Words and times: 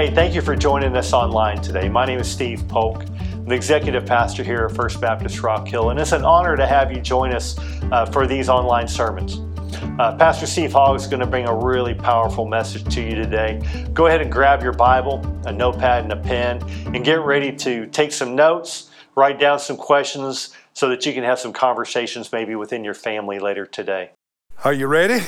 Hey, 0.00 0.10
thank 0.10 0.34
you 0.34 0.40
for 0.40 0.56
joining 0.56 0.96
us 0.96 1.12
online 1.12 1.60
today. 1.60 1.86
My 1.90 2.06
name 2.06 2.20
is 2.20 2.30
Steve 2.30 2.66
Polk, 2.68 3.04
I'm 3.20 3.44
the 3.44 3.54
executive 3.54 4.06
pastor 4.06 4.42
here 4.42 4.64
at 4.64 4.74
First 4.74 4.98
Baptist 4.98 5.42
Rock 5.42 5.68
Hill, 5.68 5.90
and 5.90 6.00
it's 6.00 6.12
an 6.12 6.24
honor 6.24 6.56
to 6.56 6.66
have 6.66 6.90
you 6.90 7.02
join 7.02 7.34
us 7.34 7.58
uh, 7.92 8.06
for 8.06 8.26
these 8.26 8.48
online 8.48 8.88
sermons. 8.88 9.40
Uh, 9.98 10.16
Pastor 10.16 10.46
Steve 10.46 10.72
Hogg 10.72 10.96
is 10.96 11.06
going 11.06 11.20
to 11.20 11.26
bring 11.26 11.46
a 11.46 11.54
really 11.54 11.92
powerful 11.92 12.46
message 12.46 12.82
to 12.94 13.02
you 13.02 13.14
today. 13.14 13.60
Go 13.92 14.06
ahead 14.06 14.22
and 14.22 14.32
grab 14.32 14.62
your 14.62 14.72
Bible, 14.72 15.20
a 15.44 15.52
notepad, 15.52 16.04
and 16.04 16.12
a 16.14 16.16
pen, 16.16 16.62
and 16.94 17.04
get 17.04 17.20
ready 17.20 17.52
to 17.56 17.84
take 17.88 18.10
some 18.10 18.34
notes, 18.34 18.88
write 19.16 19.38
down 19.38 19.58
some 19.58 19.76
questions 19.76 20.56
so 20.72 20.88
that 20.88 21.04
you 21.04 21.12
can 21.12 21.24
have 21.24 21.38
some 21.38 21.52
conversations 21.52 22.32
maybe 22.32 22.54
within 22.54 22.84
your 22.84 22.94
family 22.94 23.38
later 23.38 23.66
today. 23.66 24.12
Are 24.64 24.72
you 24.72 24.86
ready? 24.86 25.22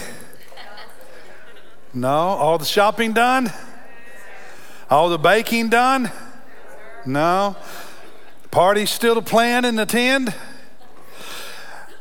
No? 1.93 2.09
All 2.09 2.57
the 2.57 2.65
shopping 2.65 3.13
done? 3.13 3.53
All 4.93 5.09
the 5.09 5.17
baking 5.17 5.71
done? 5.71 6.13
No? 7.07 7.57
Party 8.51 8.85
still 8.85 9.15
to 9.15 9.23
plan 9.23 9.65
and 9.65 9.81
attend? 9.81 10.35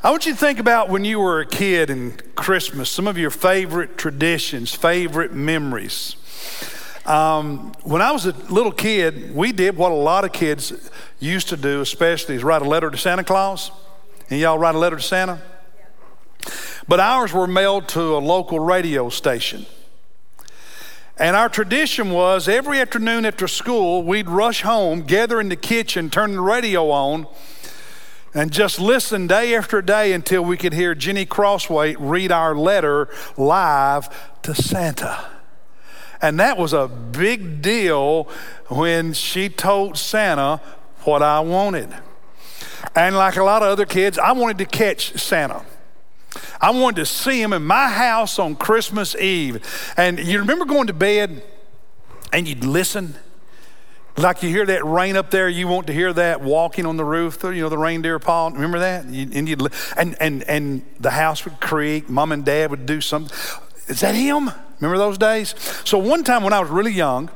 I 0.04 0.12
want 0.12 0.26
you 0.26 0.34
to 0.34 0.38
think 0.38 0.59
about 0.59 0.90
when 0.90 1.05
you 1.05 1.22
were 1.22 1.40
a 1.40 1.46
kid 1.46 1.90
and 1.90 2.35
Christmas, 2.35 2.90
some 2.90 3.08
of 3.08 3.18
your 3.18 3.30
favorite 3.30 3.98
traditions, 3.98 4.76
favorite 4.76 5.32
memories. 5.32 6.18
Um, 7.05 7.72
when 7.84 8.02
I 8.02 8.12
was 8.12 8.26
a 8.26 8.34
little 8.52 8.73
kid, 8.73 9.34
we 9.34 9.54
did 9.54 9.77
what 9.77 9.94
a 9.94 9.96
lot 9.96 10.26
of 10.26 10.34
kids 10.34 10.73
used 11.18 11.48
to 11.48 11.55
do, 11.55 11.80
especially 11.80 12.35
is 12.35 12.44
write 12.44 12.62
a 12.62 12.68
letter 12.68 12.91
to 12.91 12.98
Santa 12.98 13.23
Claus. 13.23 13.71
And 14.30 14.38
y'all 14.38 14.60
write 14.60 14.76
a 14.76 14.80
letter 14.80 14.98
to 14.98 15.02
Santa? 15.02 15.41
But 16.90 16.99
ours 16.99 17.32
were 17.32 17.48
mailed 17.48 17.88
to 17.90 18.18
a 18.18 18.20
local 18.20 18.60
radio 18.60 19.08
station. 19.08 19.66
And 21.22 21.36
our 21.36 21.50
tradition 21.50 22.10
was 22.10 22.48
every 22.48 22.82
afternoon 22.82 23.27
after 23.27 23.48
school, 23.48 24.02
we'd 24.02 24.27
rush 24.27 24.64
home, 24.64 25.04
gather 25.04 25.40
in 25.40 25.50
the 25.50 25.55
kitchen, 25.55 26.10
turn 26.10 26.32
the 26.32 26.41
radio 26.41 26.90
on, 26.90 27.28
and 28.34 28.52
just 28.52 28.80
listen 28.80 29.28
day 29.28 29.54
after 29.54 29.84
day 29.84 30.13
until 30.13 30.44
we 30.44 30.58
could 30.58 30.74
hear 30.74 30.96
Jenny 30.96 31.28
Crossway 31.28 31.94
read 31.94 32.32
our 32.32 32.55
letter 32.55 33.08
live 33.38 34.10
to 34.41 34.55
Santa. 34.55 35.24
And 36.24 36.40
that 36.40 36.58
was 36.58 36.74
a 36.74 36.88
big 36.88 37.62
deal 37.62 38.24
when 38.70 39.13
she 39.13 39.48
told 39.48 40.00
Santa 40.00 40.60
what 41.04 41.22
I 41.22 41.41
wanted. 41.41 41.90
And 42.96 43.16
like 43.16 43.35
a 43.35 43.44
lot 43.44 43.62
of 43.62 43.68
other 43.68 43.85
kids, 43.85 44.18
I 44.18 44.32
wanted 44.32 44.58
to 44.58 44.66
catch 44.66 45.20
Santa. 45.20 45.63
I 46.60 46.71
wanted 46.71 46.98
to 46.98 47.05
see 47.05 47.41
him 47.41 47.54
in 47.54 47.65
my 47.65 47.90
house 47.90 48.40
on 48.40 48.55
Christmas 48.55 49.15
Eve. 49.15 49.93
And 49.98 50.20
you 50.20 50.40
remember 50.40 50.65
going 50.65 50.88
to 50.88 50.93
bed 50.93 51.43
and 52.32 52.48
you'd 52.48 52.63
listen? 52.63 53.15
Like 54.18 54.43
you 54.43 54.49
hear 54.49 54.65
that 54.65 54.85
rain 54.85 55.15
up 55.15 55.32
there, 55.32 55.48
you 55.48 55.68
want 55.68 55.88
to 55.88 55.93
hear 55.93 56.12
that 56.13 56.41
walking 56.41 56.85
on 56.85 56.98
the 56.98 57.05
roof, 57.05 57.40
you 57.43 57.62
know, 57.62 57.70
the 57.70 57.77
reindeer 57.77 58.20
paw. 58.20 58.48
Remember 58.48 58.79
that? 58.79 59.05
And, 59.05 59.49
you'd, 59.49 59.62
and, 59.98 60.15
and, 60.20 60.43
and 60.43 60.85
the 60.99 61.12
house 61.12 61.46
would 61.46 61.60
creak, 61.60 62.10
mom 62.10 62.32
and 62.32 62.43
dad 62.45 62.71
would 62.71 62.85
do 62.85 63.01
something. 63.01 63.35
Is 63.88 64.01
that 64.01 64.13
him? 64.13 64.51
Remember 64.79 64.97
those 64.97 65.18
days? 65.18 65.56
So 65.85 65.97
one 65.97 66.23
time 66.23 66.44
when 66.44 66.53
I 66.53 66.59
was 66.59 66.69
really 66.69 66.91
young, 66.91 67.29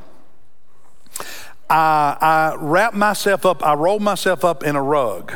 I, 1.69 2.17
I 2.19 2.55
wrapped 2.57 2.95
myself 2.95 3.45
up, 3.45 3.65
I 3.65 3.73
rolled 3.73 4.01
myself 4.01 4.45
up 4.45 4.63
in 4.63 4.75
a 4.75 4.81
rug 4.81 5.33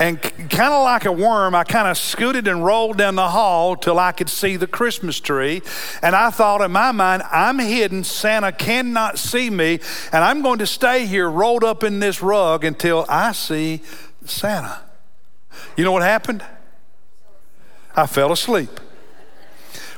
and 0.00 0.22
kind 0.22 0.72
of 0.72 0.84
like 0.84 1.06
a 1.06 1.12
worm, 1.12 1.56
I 1.56 1.64
kind 1.64 1.88
of 1.88 1.98
scooted 1.98 2.46
and 2.46 2.64
rolled 2.64 2.98
down 2.98 3.16
the 3.16 3.30
hall 3.30 3.74
till 3.74 3.98
I 3.98 4.12
could 4.12 4.30
see 4.30 4.56
the 4.56 4.68
Christmas 4.68 5.18
tree. 5.18 5.60
And 6.02 6.14
I 6.14 6.30
thought 6.30 6.60
in 6.60 6.70
my 6.70 6.92
mind, 6.92 7.24
I'm 7.32 7.58
hidden. 7.58 8.04
Santa 8.04 8.52
cannot 8.52 9.18
see 9.18 9.50
me. 9.50 9.80
And 10.12 10.22
I'm 10.22 10.40
going 10.42 10.60
to 10.60 10.66
stay 10.66 11.06
here 11.06 11.28
rolled 11.28 11.64
up 11.64 11.82
in 11.82 11.98
this 11.98 12.22
rug 12.22 12.64
until 12.64 13.06
I 13.08 13.32
see 13.32 13.82
Santa. 14.24 14.82
You 15.76 15.82
know 15.82 15.92
what 15.92 16.02
happened? 16.02 16.44
I 17.96 18.06
fell 18.06 18.30
asleep. 18.30 18.70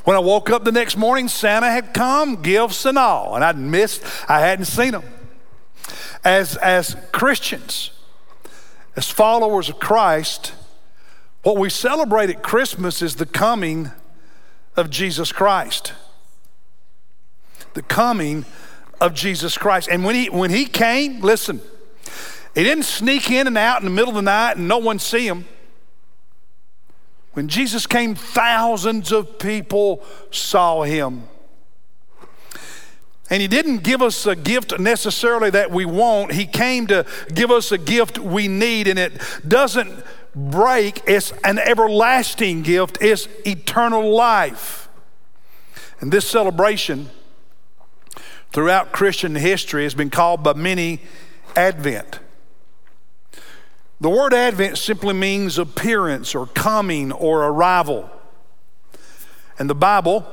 When 0.04 0.16
I 0.16 0.20
woke 0.20 0.48
up 0.48 0.64
the 0.64 0.72
next 0.72 0.96
morning, 0.96 1.28
Santa 1.28 1.70
had 1.70 1.92
come, 1.92 2.40
gifts 2.40 2.86
and 2.86 2.96
all, 2.96 3.34
and 3.34 3.44
I'd 3.44 3.58
missed, 3.58 4.02
I 4.30 4.40
hadn't 4.40 4.64
seen 4.64 4.94
him. 4.94 5.02
As, 6.24 6.56
as 6.56 6.96
Christians, 7.12 7.90
as 8.96 9.10
followers 9.10 9.68
of 9.68 9.78
Christ, 9.78 10.52
what 11.42 11.56
we 11.56 11.70
celebrate 11.70 12.30
at 12.30 12.42
Christmas 12.42 13.02
is 13.02 13.16
the 13.16 13.26
coming 13.26 13.90
of 14.76 14.90
Jesus 14.90 15.32
Christ. 15.32 15.94
The 17.74 17.82
coming 17.82 18.44
of 19.00 19.14
Jesus 19.14 19.56
Christ. 19.56 19.88
And 19.90 20.04
when 20.04 20.14
he, 20.14 20.28
when 20.28 20.50
he 20.50 20.66
came, 20.66 21.20
listen, 21.20 21.60
he 22.54 22.64
didn't 22.64 22.84
sneak 22.84 23.30
in 23.30 23.46
and 23.46 23.56
out 23.56 23.80
in 23.80 23.84
the 23.84 23.90
middle 23.90 24.10
of 24.10 24.16
the 24.16 24.22
night 24.22 24.56
and 24.56 24.68
no 24.68 24.78
one 24.78 24.98
see 24.98 25.26
him. 25.26 25.46
When 27.32 27.48
Jesus 27.48 27.86
came, 27.86 28.14
thousands 28.14 29.12
of 29.12 29.38
people 29.38 30.04
saw 30.30 30.82
him. 30.82 31.28
And 33.30 33.40
He 33.40 33.48
didn't 33.48 33.78
give 33.84 34.02
us 34.02 34.26
a 34.26 34.34
gift 34.34 34.78
necessarily 34.78 35.50
that 35.50 35.70
we 35.70 35.84
want. 35.84 36.32
He 36.32 36.46
came 36.46 36.88
to 36.88 37.06
give 37.32 37.50
us 37.50 37.72
a 37.72 37.78
gift 37.78 38.18
we 38.18 38.48
need, 38.48 38.88
and 38.88 38.98
it 38.98 39.20
doesn't 39.46 40.04
break. 40.34 41.02
It's 41.06 41.32
an 41.44 41.58
everlasting 41.58 42.62
gift, 42.62 42.98
it's 43.00 43.28
eternal 43.46 44.14
life. 44.14 44.88
And 46.00 46.10
this 46.12 46.28
celebration 46.28 47.10
throughout 48.52 48.90
Christian 48.92 49.34
history 49.34 49.84
has 49.84 49.94
been 49.94 50.10
called 50.10 50.42
by 50.42 50.54
many 50.54 51.00
Advent. 51.54 52.20
The 54.00 54.08
word 54.08 54.32
Advent 54.32 54.78
simply 54.78 55.12
means 55.12 55.58
appearance 55.58 56.34
or 56.34 56.46
coming 56.46 57.12
or 57.12 57.44
arrival. 57.44 58.10
And 59.58 59.68
the 59.68 59.74
Bible, 59.74 60.26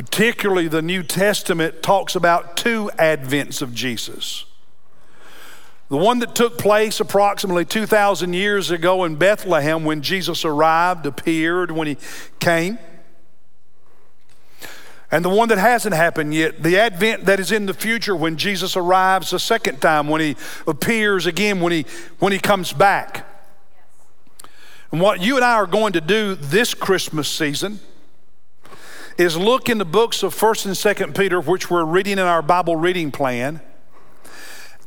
particularly 0.00 0.66
the 0.66 0.80
New 0.80 1.02
Testament, 1.02 1.82
talks 1.82 2.16
about 2.16 2.56
two 2.56 2.90
advents 2.98 3.60
of 3.60 3.74
Jesus. 3.74 4.46
The 5.90 5.98
one 5.98 6.20
that 6.20 6.34
took 6.34 6.56
place 6.56 7.00
approximately 7.00 7.66
2,000 7.66 8.32
years 8.32 8.70
ago 8.70 9.04
in 9.04 9.16
Bethlehem 9.16 9.84
when 9.84 10.00
Jesus 10.00 10.42
arrived, 10.42 11.04
appeared, 11.04 11.70
when 11.70 11.86
he 11.86 11.98
came. 12.38 12.78
And 15.10 15.22
the 15.22 15.28
one 15.28 15.50
that 15.50 15.58
hasn't 15.58 15.94
happened 15.94 16.32
yet, 16.32 16.62
the 16.62 16.78
advent 16.78 17.26
that 17.26 17.38
is 17.38 17.52
in 17.52 17.66
the 17.66 17.74
future 17.74 18.16
when 18.16 18.38
Jesus 18.38 18.78
arrives 18.78 19.34
a 19.34 19.38
second 19.38 19.82
time, 19.82 20.08
when 20.08 20.22
he 20.22 20.34
appears 20.66 21.26
again, 21.26 21.60
when 21.60 21.72
he, 21.72 21.84
when 22.20 22.32
he 22.32 22.38
comes 22.38 22.72
back. 22.72 23.26
And 24.92 25.00
what 25.02 25.20
you 25.20 25.36
and 25.36 25.44
I 25.44 25.56
are 25.56 25.66
going 25.66 25.92
to 25.92 26.00
do 26.00 26.36
this 26.36 26.72
Christmas 26.72 27.28
season 27.28 27.80
is 29.18 29.36
look 29.36 29.68
in 29.68 29.78
the 29.78 29.84
books 29.84 30.22
of 30.22 30.34
1st 30.34 30.66
and 30.66 30.74
2nd 30.74 31.16
Peter, 31.16 31.40
which 31.40 31.70
we're 31.70 31.84
reading 31.84 32.14
in 32.14 32.20
our 32.20 32.42
Bible 32.42 32.76
reading 32.76 33.10
plan, 33.10 33.60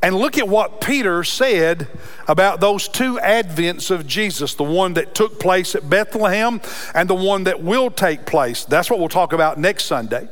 and 0.04 0.14
look 0.14 0.36
at 0.36 0.46
what 0.46 0.82
Peter 0.82 1.24
said 1.24 1.88
about 2.28 2.60
those 2.60 2.88
two 2.88 3.16
advents 3.16 3.90
of 3.90 4.06
Jesus 4.06 4.54
the 4.54 4.62
one 4.62 4.92
that 4.94 5.14
took 5.14 5.40
place 5.40 5.74
at 5.74 5.88
Bethlehem 5.88 6.60
and 6.94 7.08
the 7.08 7.14
one 7.14 7.44
that 7.44 7.62
will 7.62 7.90
take 7.90 8.26
place. 8.26 8.66
That's 8.66 8.90
what 8.90 8.98
we'll 8.98 9.08
talk 9.08 9.32
about 9.32 9.58
next 9.58 9.86
Sunday. 9.86 10.28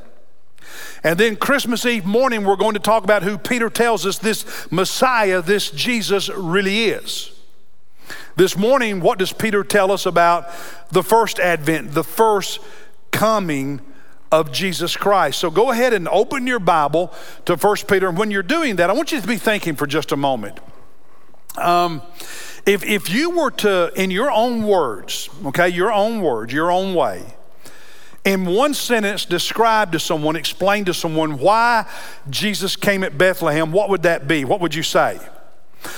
And 1.02 1.18
then 1.18 1.36
Christmas 1.36 1.86
Eve 1.86 2.04
morning, 2.04 2.44
we're 2.44 2.56
going 2.56 2.74
to 2.74 2.80
talk 2.80 3.02
about 3.02 3.22
who 3.22 3.38
Peter 3.38 3.70
tells 3.70 4.04
us 4.04 4.18
this 4.18 4.70
Messiah, 4.70 5.40
this 5.40 5.70
Jesus 5.70 6.28
really 6.28 6.84
is. 6.84 7.32
This 8.36 8.56
morning, 8.56 9.00
what 9.00 9.18
does 9.18 9.32
Peter 9.32 9.64
tell 9.64 9.90
us 9.90 10.04
about 10.04 10.50
the 10.90 11.02
first 11.02 11.38
advent, 11.38 11.92
the 11.92 12.04
first 12.04 12.60
coming 13.12 13.80
of 14.32 14.50
Jesus 14.50 14.96
Christ. 14.96 15.38
So 15.38 15.50
go 15.50 15.70
ahead 15.70 15.92
and 15.92 16.08
open 16.08 16.46
your 16.46 16.58
Bible 16.58 17.12
to 17.44 17.54
1 17.54 17.76
Peter. 17.86 18.08
And 18.08 18.18
when 18.18 18.30
you're 18.30 18.42
doing 18.42 18.76
that, 18.76 18.90
I 18.90 18.94
want 18.94 19.12
you 19.12 19.20
to 19.20 19.26
be 19.26 19.36
thinking 19.36 19.76
for 19.76 19.86
just 19.86 20.10
a 20.10 20.16
moment. 20.16 20.58
Um, 21.56 22.02
if, 22.64 22.82
if 22.84 23.10
you 23.10 23.30
were 23.30 23.50
to, 23.50 23.92
in 23.94 24.10
your 24.10 24.30
own 24.30 24.62
words, 24.62 25.28
okay, 25.46 25.68
your 25.68 25.92
own 25.92 26.22
words, 26.22 26.52
your 26.52 26.70
own 26.70 26.94
way, 26.94 27.22
in 28.24 28.46
one 28.46 28.72
sentence, 28.72 29.24
describe 29.24 29.92
to 29.92 30.00
someone, 30.00 30.36
explain 30.36 30.84
to 30.86 30.94
someone 30.94 31.38
why 31.38 31.86
Jesus 32.30 32.76
came 32.76 33.02
at 33.02 33.18
Bethlehem, 33.18 33.72
what 33.72 33.90
would 33.90 34.04
that 34.04 34.28
be? 34.28 34.44
What 34.44 34.60
would 34.60 34.74
you 34.74 34.84
say? 34.84 35.18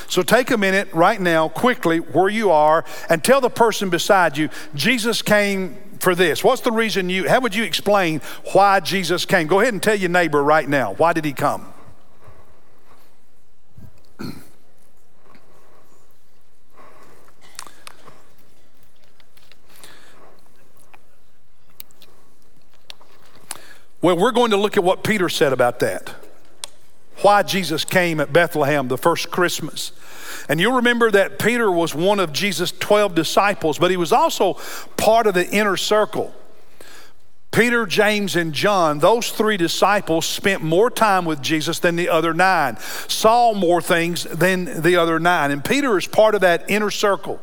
So 0.08 0.22
take 0.22 0.50
a 0.50 0.56
minute 0.56 0.88
right 0.94 1.20
now, 1.20 1.48
quickly, 1.48 1.98
where 1.98 2.30
you 2.30 2.50
are, 2.50 2.84
and 3.10 3.22
tell 3.22 3.42
the 3.42 3.50
person 3.50 3.90
beside 3.90 4.38
you, 4.38 4.48
Jesus 4.74 5.20
came 5.20 5.76
for 6.04 6.14
this? 6.14 6.44
What's 6.44 6.60
the 6.60 6.70
reason 6.70 7.08
you, 7.08 7.28
how 7.28 7.40
would 7.40 7.54
you 7.54 7.64
explain 7.64 8.20
why 8.52 8.78
Jesus 8.80 9.24
came? 9.24 9.48
Go 9.48 9.60
ahead 9.60 9.72
and 9.72 9.82
tell 9.82 9.96
your 9.96 10.10
neighbor 10.10 10.44
right 10.44 10.68
now, 10.68 10.92
why 10.92 11.14
did 11.14 11.24
he 11.24 11.32
come? 11.32 11.72
Well, 24.02 24.18
we're 24.18 24.32
going 24.32 24.50
to 24.50 24.58
look 24.58 24.76
at 24.76 24.84
what 24.84 25.02
Peter 25.02 25.30
said 25.30 25.54
about 25.54 25.80
that. 25.80 26.14
Why 27.24 27.42
Jesus 27.42 27.86
came 27.86 28.20
at 28.20 28.34
Bethlehem 28.34 28.88
the 28.88 28.98
first 28.98 29.30
Christmas. 29.30 29.92
And 30.46 30.60
you'll 30.60 30.74
remember 30.74 31.10
that 31.10 31.38
Peter 31.38 31.70
was 31.70 31.94
one 31.94 32.20
of 32.20 32.34
Jesus' 32.34 32.70
12 32.70 33.14
disciples, 33.14 33.78
but 33.78 33.90
he 33.90 33.96
was 33.96 34.12
also 34.12 34.58
part 34.98 35.26
of 35.26 35.32
the 35.32 35.48
inner 35.48 35.78
circle. 35.78 36.34
Peter, 37.50 37.86
James, 37.86 38.36
and 38.36 38.52
John, 38.52 38.98
those 38.98 39.30
three 39.30 39.56
disciples 39.56 40.26
spent 40.26 40.62
more 40.62 40.90
time 40.90 41.24
with 41.24 41.40
Jesus 41.40 41.78
than 41.78 41.96
the 41.96 42.10
other 42.10 42.34
nine, 42.34 42.76
saw 43.08 43.54
more 43.54 43.80
things 43.80 44.24
than 44.24 44.82
the 44.82 44.96
other 44.96 45.18
nine. 45.18 45.50
And 45.50 45.64
Peter 45.64 45.96
is 45.96 46.06
part 46.06 46.34
of 46.34 46.42
that 46.42 46.68
inner 46.68 46.90
circle. 46.90 47.40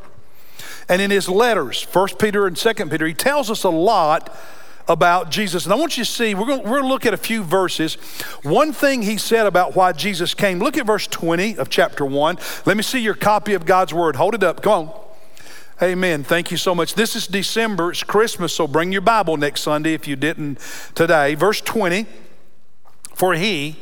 And 0.88 1.02
in 1.02 1.10
his 1.10 1.28
letters, 1.28 1.88
1 1.92 2.08
Peter 2.20 2.46
and 2.46 2.56
2 2.56 2.74
Peter, 2.74 3.08
he 3.08 3.16
tells 3.16 3.50
us 3.50 3.64
a 3.64 3.70
lot 3.70 4.30
about 4.88 5.32
Jesus. 5.32 5.66
And 5.66 5.74
I 5.74 5.76
want 5.76 5.98
you 5.98 6.04
to 6.04 6.10
see, 6.10 6.34
we're 6.34 6.46
going, 6.46 6.64
we're 6.64 6.82
to 6.82 6.88
look 6.88 7.06
at 7.06 7.14
a 7.14 7.18
few 7.18 7.44
verses. 7.44 7.96
One 8.44 8.74
thing 8.74 9.02
he 9.02 9.18
said 9.18 9.46
about 9.46 9.76
why 9.76 9.92
Jesus 9.92 10.34
came. 10.34 10.60
Look 10.60 10.78
at 10.78 10.86
verse 10.86 11.08
20 11.08 11.58
of 11.58 11.70
chapter 11.70 12.06
1. 12.06 12.38
Let 12.66 12.78
me 12.78 12.84
see 12.84 13.00
your 13.00 13.16
copy 13.16 13.54
of 13.54 13.66
God's 13.66 13.94
word. 13.94 14.16
Hold 14.16 14.36
it 14.36 14.44
up. 14.44 14.62
Come 14.62 14.90
on. 14.90 15.02
Amen. 15.82 16.24
Thank 16.24 16.52
you 16.52 16.58
so 16.58 16.76
much. 16.76 16.94
This 16.94 17.16
is 17.16 17.26
December. 17.26 17.90
It's 17.90 18.04
Christmas, 18.04 18.54
so 18.54 18.68
bring 18.68 18.92
your 18.92 19.02
Bible 19.02 19.36
next 19.36 19.62
Sunday 19.62 19.96
if 19.96 20.08
you 20.08 20.16
didn't 20.16 20.60
today. 20.94 21.34
Verse 21.34 21.60
20 21.60 22.06
For 23.16 23.34
he, 23.34 23.78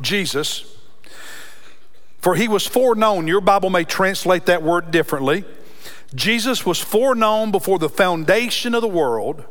Jesus, 0.00 0.76
for 2.18 2.36
he 2.36 2.46
was 2.46 2.68
foreknown. 2.68 3.26
Your 3.26 3.40
Bible 3.40 3.68
may 3.68 3.82
translate 3.82 4.46
that 4.46 4.62
word 4.62 4.92
differently. 4.92 5.44
Jesus 6.14 6.64
was 6.64 6.78
foreknown 6.78 7.50
before 7.50 7.80
the 7.80 7.88
foundation 7.88 8.74
of 8.74 8.82
the 8.82 8.88
world, 8.88 9.44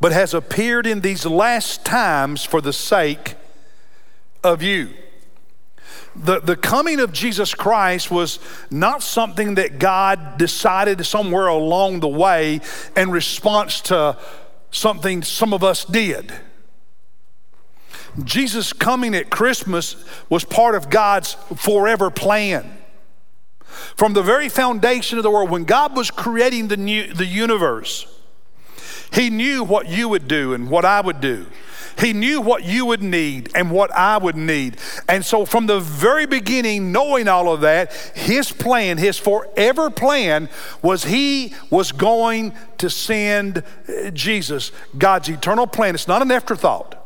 but 0.00 0.12
has 0.12 0.32
appeared 0.32 0.86
in 0.86 1.00
these 1.00 1.26
last 1.26 1.84
times 1.84 2.44
for 2.44 2.60
the 2.60 2.72
sake 2.72 3.34
of 4.42 4.62
you. 4.62 4.90
The, 6.16 6.40
the 6.40 6.56
coming 6.56 6.98
of 6.98 7.12
Jesus 7.12 7.54
Christ 7.54 8.10
was 8.10 8.40
not 8.70 9.02
something 9.02 9.54
that 9.54 9.78
God 9.78 10.38
decided 10.38 11.04
somewhere 11.06 11.46
along 11.46 12.00
the 12.00 12.08
way 12.08 12.60
in 12.96 13.10
response 13.10 13.80
to 13.82 14.16
something 14.70 15.22
some 15.22 15.52
of 15.52 15.62
us 15.62 15.84
did. 15.84 16.32
Jesus 18.24 18.72
coming 18.72 19.14
at 19.14 19.30
Christmas 19.30 19.96
was 20.28 20.44
part 20.44 20.74
of 20.74 20.90
God's 20.90 21.34
forever 21.56 22.10
plan. 22.10 22.78
From 23.96 24.14
the 24.14 24.22
very 24.22 24.48
foundation 24.48 25.18
of 25.18 25.22
the 25.22 25.30
world, 25.30 25.50
when 25.50 25.64
God 25.64 25.96
was 25.96 26.10
creating 26.10 26.68
the, 26.68 26.76
new, 26.76 27.12
the 27.14 27.26
universe, 27.26 28.06
He 29.12 29.30
knew 29.30 29.64
what 29.64 29.88
you 29.88 30.08
would 30.08 30.28
do 30.28 30.54
and 30.54 30.70
what 30.70 30.84
I 30.84 31.00
would 31.00 31.20
do. 31.20 31.46
He 31.98 32.12
knew 32.14 32.40
what 32.40 32.64
you 32.64 32.86
would 32.86 33.02
need 33.02 33.50
and 33.54 33.70
what 33.70 33.92
I 33.92 34.16
would 34.16 34.36
need. 34.36 34.78
And 35.08 35.24
so, 35.24 35.44
from 35.44 35.66
the 35.66 35.80
very 35.80 36.26
beginning, 36.26 36.92
knowing 36.92 37.28
all 37.28 37.52
of 37.52 37.60
that, 37.60 37.92
his 38.14 38.52
plan, 38.52 38.96
his 38.96 39.18
forever 39.18 39.90
plan, 39.90 40.48
was 40.82 41.04
he 41.04 41.54
was 41.68 41.92
going 41.92 42.54
to 42.78 42.88
send 42.88 43.58
uh, 43.88 44.10
Jesus, 44.12 44.72
God's 44.96 45.28
eternal 45.28 45.66
plan. 45.66 45.94
It's 45.94 46.08
not 46.08 46.22
an 46.22 46.30
afterthought. 46.30 46.96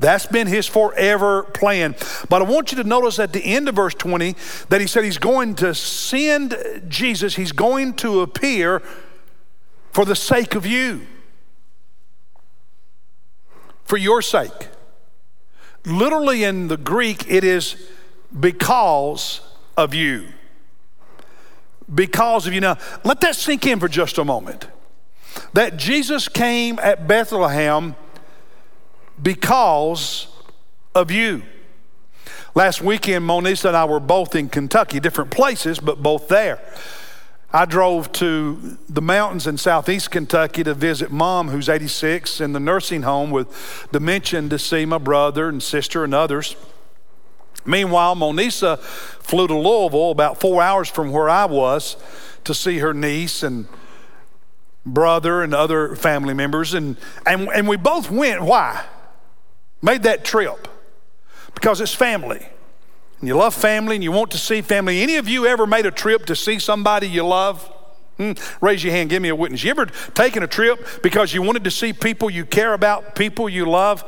That's 0.00 0.26
been 0.26 0.46
his 0.46 0.66
forever 0.66 1.42
plan. 1.42 1.94
But 2.30 2.40
I 2.40 2.46
want 2.46 2.72
you 2.72 2.78
to 2.78 2.84
notice 2.84 3.18
at 3.18 3.34
the 3.34 3.44
end 3.44 3.68
of 3.68 3.76
verse 3.76 3.94
20 3.94 4.34
that 4.70 4.80
he 4.80 4.86
said 4.86 5.04
he's 5.04 5.18
going 5.18 5.54
to 5.56 5.74
send 5.74 6.56
Jesus, 6.88 7.36
he's 7.36 7.52
going 7.52 7.92
to 7.94 8.22
appear 8.22 8.82
for 9.92 10.04
the 10.04 10.16
sake 10.16 10.54
of 10.54 10.66
you 10.66 11.06
for 13.90 13.96
your 13.96 14.22
sake. 14.22 14.68
Literally 15.84 16.44
in 16.44 16.68
the 16.68 16.76
Greek, 16.76 17.28
it 17.28 17.42
is 17.42 17.74
because 18.38 19.40
of 19.76 19.92
you. 19.92 20.28
Because 21.92 22.46
of 22.46 22.54
you. 22.54 22.60
Now, 22.60 22.78
let 23.02 23.20
that 23.22 23.34
sink 23.34 23.66
in 23.66 23.80
for 23.80 23.88
just 23.88 24.16
a 24.18 24.24
moment. 24.24 24.68
That 25.54 25.76
Jesus 25.76 26.28
came 26.28 26.78
at 26.78 27.08
Bethlehem 27.08 27.96
because 29.20 30.28
of 30.94 31.10
you. 31.10 31.42
Last 32.54 32.82
weekend, 32.82 33.28
Monisa 33.28 33.66
and 33.66 33.76
I 33.76 33.86
were 33.86 33.98
both 33.98 34.36
in 34.36 34.48
Kentucky, 34.48 35.00
different 35.00 35.32
places, 35.32 35.80
but 35.80 36.00
both 36.00 36.28
there. 36.28 36.60
I 37.52 37.64
drove 37.64 38.12
to 38.12 38.78
the 38.88 39.02
mountains 39.02 39.48
in 39.48 39.58
southeast 39.58 40.12
Kentucky 40.12 40.62
to 40.62 40.72
visit 40.72 41.10
mom, 41.10 41.48
who's 41.48 41.68
86, 41.68 42.40
in 42.40 42.52
the 42.52 42.60
nursing 42.60 43.02
home 43.02 43.32
with 43.32 43.88
dementia, 43.90 44.40
to 44.48 44.58
see 44.58 44.84
my 44.84 44.98
brother 44.98 45.48
and 45.48 45.60
sister 45.60 46.04
and 46.04 46.14
others. 46.14 46.54
Meanwhile, 47.66 48.14
Monisa 48.14 48.78
flew 48.78 49.48
to 49.48 49.56
Louisville, 49.56 50.12
about 50.12 50.40
four 50.40 50.62
hours 50.62 50.88
from 50.88 51.10
where 51.10 51.28
I 51.28 51.44
was, 51.46 51.96
to 52.44 52.54
see 52.54 52.78
her 52.78 52.94
niece 52.94 53.42
and 53.42 53.66
brother 54.86 55.42
and 55.42 55.52
other 55.52 55.96
family 55.96 56.34
members. 56.34 56.72
And, 56.72 56.96
and, 57.26 57.48
and 57.48 57.66
we 57.66 57.76
both 57.76 58.10
went. 58.12 58.42
Why? 58.42 58.84
Made 59.82 60.04
that 60.04 60.24
trip 60.24 60.68
because 61.54 61.80
it's 61.80 61.94
family 61.94 62.46
and 63.20 63.28
you 63.28 63.36
love 63.36 63.54
family 63.54 63.96
and 63.96 64.04
you 64.04 64.12
want 64.12 64.30
to 64.30 64.38
see 64.38 64.62
family. 64.62 65.02
Any 65.02 65.16
of 65.16 65.28
you 65.28 65.46
ever 65.46 65.66
made 65.66 65.86
a 65.86 65.90
trip 65.90 66.26
to 66.26 66.36
see 66.36 66.58
somebody 66.58 67.08
you 67.08 67.24
love? 67.26 67.70
Hmm, 68.16 68.32
raise 68.60 68.82
your 68.82 68.92
hand, 68.92 69.10
give 69.10 69.22
me 69.22 69.28
a 69.28 69.36
witness. 69.36 69.62
You 69.62 69.70
ever 69.70 69.86
taken 69.86 70.42
a 70.42 70.46
trip 70.46 71.02
because 71.02 71.32
you 71.32 71.42
wanted 71.42 71.64
to 71.64 71.70
see 71.70 71.92
people 71.92 72.30
you 72.30 72.44
care 72.44 72.72
about, 72.72 73.14
people 73.14 73.48
you 73.48 73.66
love? 73.66 74.04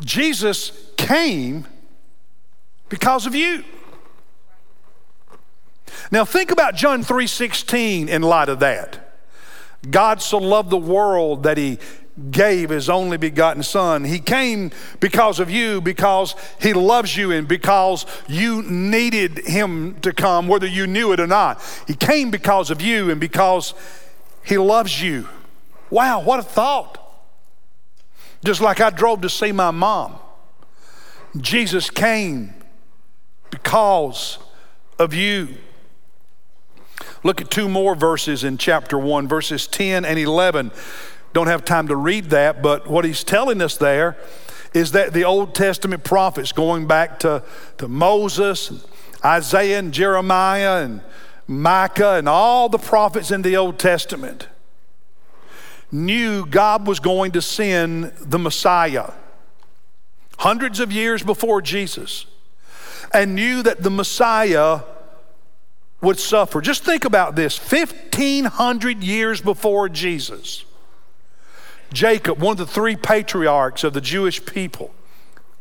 Jesus 0.00 0.90
came 0.96 1.66
because 2.88 3.26
of 3.26 3.34
you. 3.34 3.64
Now 6.10 6.24
think 6.24 6.50
about 6.50 6.74
John 6.74 7.02
3:16 7.02 8.08
in 8.08 8.22
light 8.22 8.48
of 8.48 8.60
that. 8.60 9.16
God 9.90 10.22
so 10.22 10.38
loved 10.38 10.70
the 10.70 10.78
world 10.78 11.42
that 11.42 11.58
he 11.58 11.78
gave 12.30 12.70
his 12.70 12.88
only 12.88 13.16
begotten 13.16 13.62
son. 13.62 14.04
He 14.04 14.20
came 14.20 14.70
because 15.00 15.40
of 15.40 15.50
you, 15.50 15.80
because 15.80 16.34
he 16.60 16.72
loves 16.72 17.16
you, 17.16 17.32
and 17.32 17.48
because 17.48 18.06
you 18.28 18.62
needed 18.62 19.38
him 19.46 20.00
to 20.00 20.12
come, 20.12 20.46
whether 20.46 20.66
you 20.66 20.86
knew 20.86 21.12
it 21.12 21.20
or 21.20 21.26
not. 21.26 21.60
He 21.86 21.94
came 21.94 22.30
because 22.30 22.70
of 22.70 22.80
you 22.80 23.10
and 23.10 23.20
because 23.20 23.74
he 24.44 24.58
loves 24.58 25.02
you. 25.02 25.28
Wow, 25.90 26.22
what 26.22 26.38
a 26.38 26.42
thought. 26.42 27.00
Just 28.44 28.60
like 28.60 28.80
I 28.80 28.90
drove 28.90 29.22
to 29.22 29.30
see 29.30 29.52
my 29.52 29.70
mom. 29.70 30.16
Jesus 31.36 31.90
came 31.90 32.54
because 33.50 34.38
of 34.98 35.14
you. 35.14 35.48
Look 37.22 37.40
at 37.40 37.50
two 37.50 37.68
more 37.68 37.94
verses 37.94 38.44
in 38.44 38.58
chapter 38.58 38.98
1, 38.98 39.26
verses 39.26 39.66
10 39.66 40.04
and 40.04 40.18
11. 40.18 40.70
Don't 41.34 41.48
have 41.48 41.64
time 41.64 41.88
to 41.88 41.96
read 41.96 42.30
that, 42.30 42.62
but 42.62 42.86
what 42.86 43.04
he's 43.04 43.24
telling 43.24 43.60
us 43.60 43.76
there 43.76 44.16
is 44.72 44.92
that 44.92 45.12
the 45.12 45.24
Old 45.24 45.52
Testament 45.52 46.04
prophets, 46.04 46.52
going 46.52 46.86
back 46.86 47.18
to, 47.20 47.42
to 47.78 47.88
Moses, 47.88 48.86
Isaiah, 49.24 49.80
and 49.80 49.92
Jeremiah, 49.92 50.84
and 50.84 51.00
Micah, 51.48 52.12
and 52.12 52.28
all 52.28 52.68
the 52.68 52.78
prophets 52.78 53.32
in 53.32 53.42
the 53.42 53.56
Old 53.56 53.80
Testament, 53.80 54.46
knew 55.90 56.46
God 56.46 56.86
was 56.86 57.00
going 57.00 57.32
to 57.32 57.42
send 57.42 58.12
the 58.20 58.38
Messiah 58.38 59.10
hundreds 60.38 60.78
of 60.78 60.92
years 60.92 61.24
before 61.24 61.60
Jesus, 61.60 62.26
and 63.12 63.34
knew 63.34 63.60
that 63.64 63.82
the 63.82 63.90
Messiah 63.90 64.82
would 66.00 66.20
suffer. 66.20 66.60
Just 66.60 66.84
think 66.84 67.04
about 67.04 67.34
this 67.34 67.58
1,500 67.58 69.02
years 69.02 69.40
before 69.40 69.88
Jesus 69.88 70.64
Jacob, 71.94 72.40
one 72.40 72.52
of 72.52 72.58
the 72.58 72.66
three 72.66 72.96
patriarchs 72.96 73.84
of 73.84 73.94
the 73.94 74.00
Jewish 74.00 74.44
people, 74.44 74.92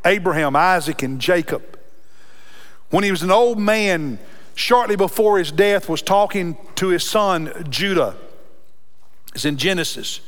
Abraham, 0.06 0.56
Isaac, 0.56 1.04
and 1.04 1.22
Jacob. 1.22 1.80
When 2.90 3.04
he 3.04 3.12
was 3.12 3.24
an 3.24 3.32
old 3.32 3.60
man, 3.60 4.20
shortly 4.56 4.96
before 4.96 5.38
his 5.38 5.52
death, 5.52 5.88
was 5.88 6.02
talking 6.02 6.58
to 6.76 6.90
his 6.90 7.04
son 7.04 7.68
Judah. 7.70 8.16
It's 9.34 9.46
in 9.46 9.58
Genesis. 9.58 10.20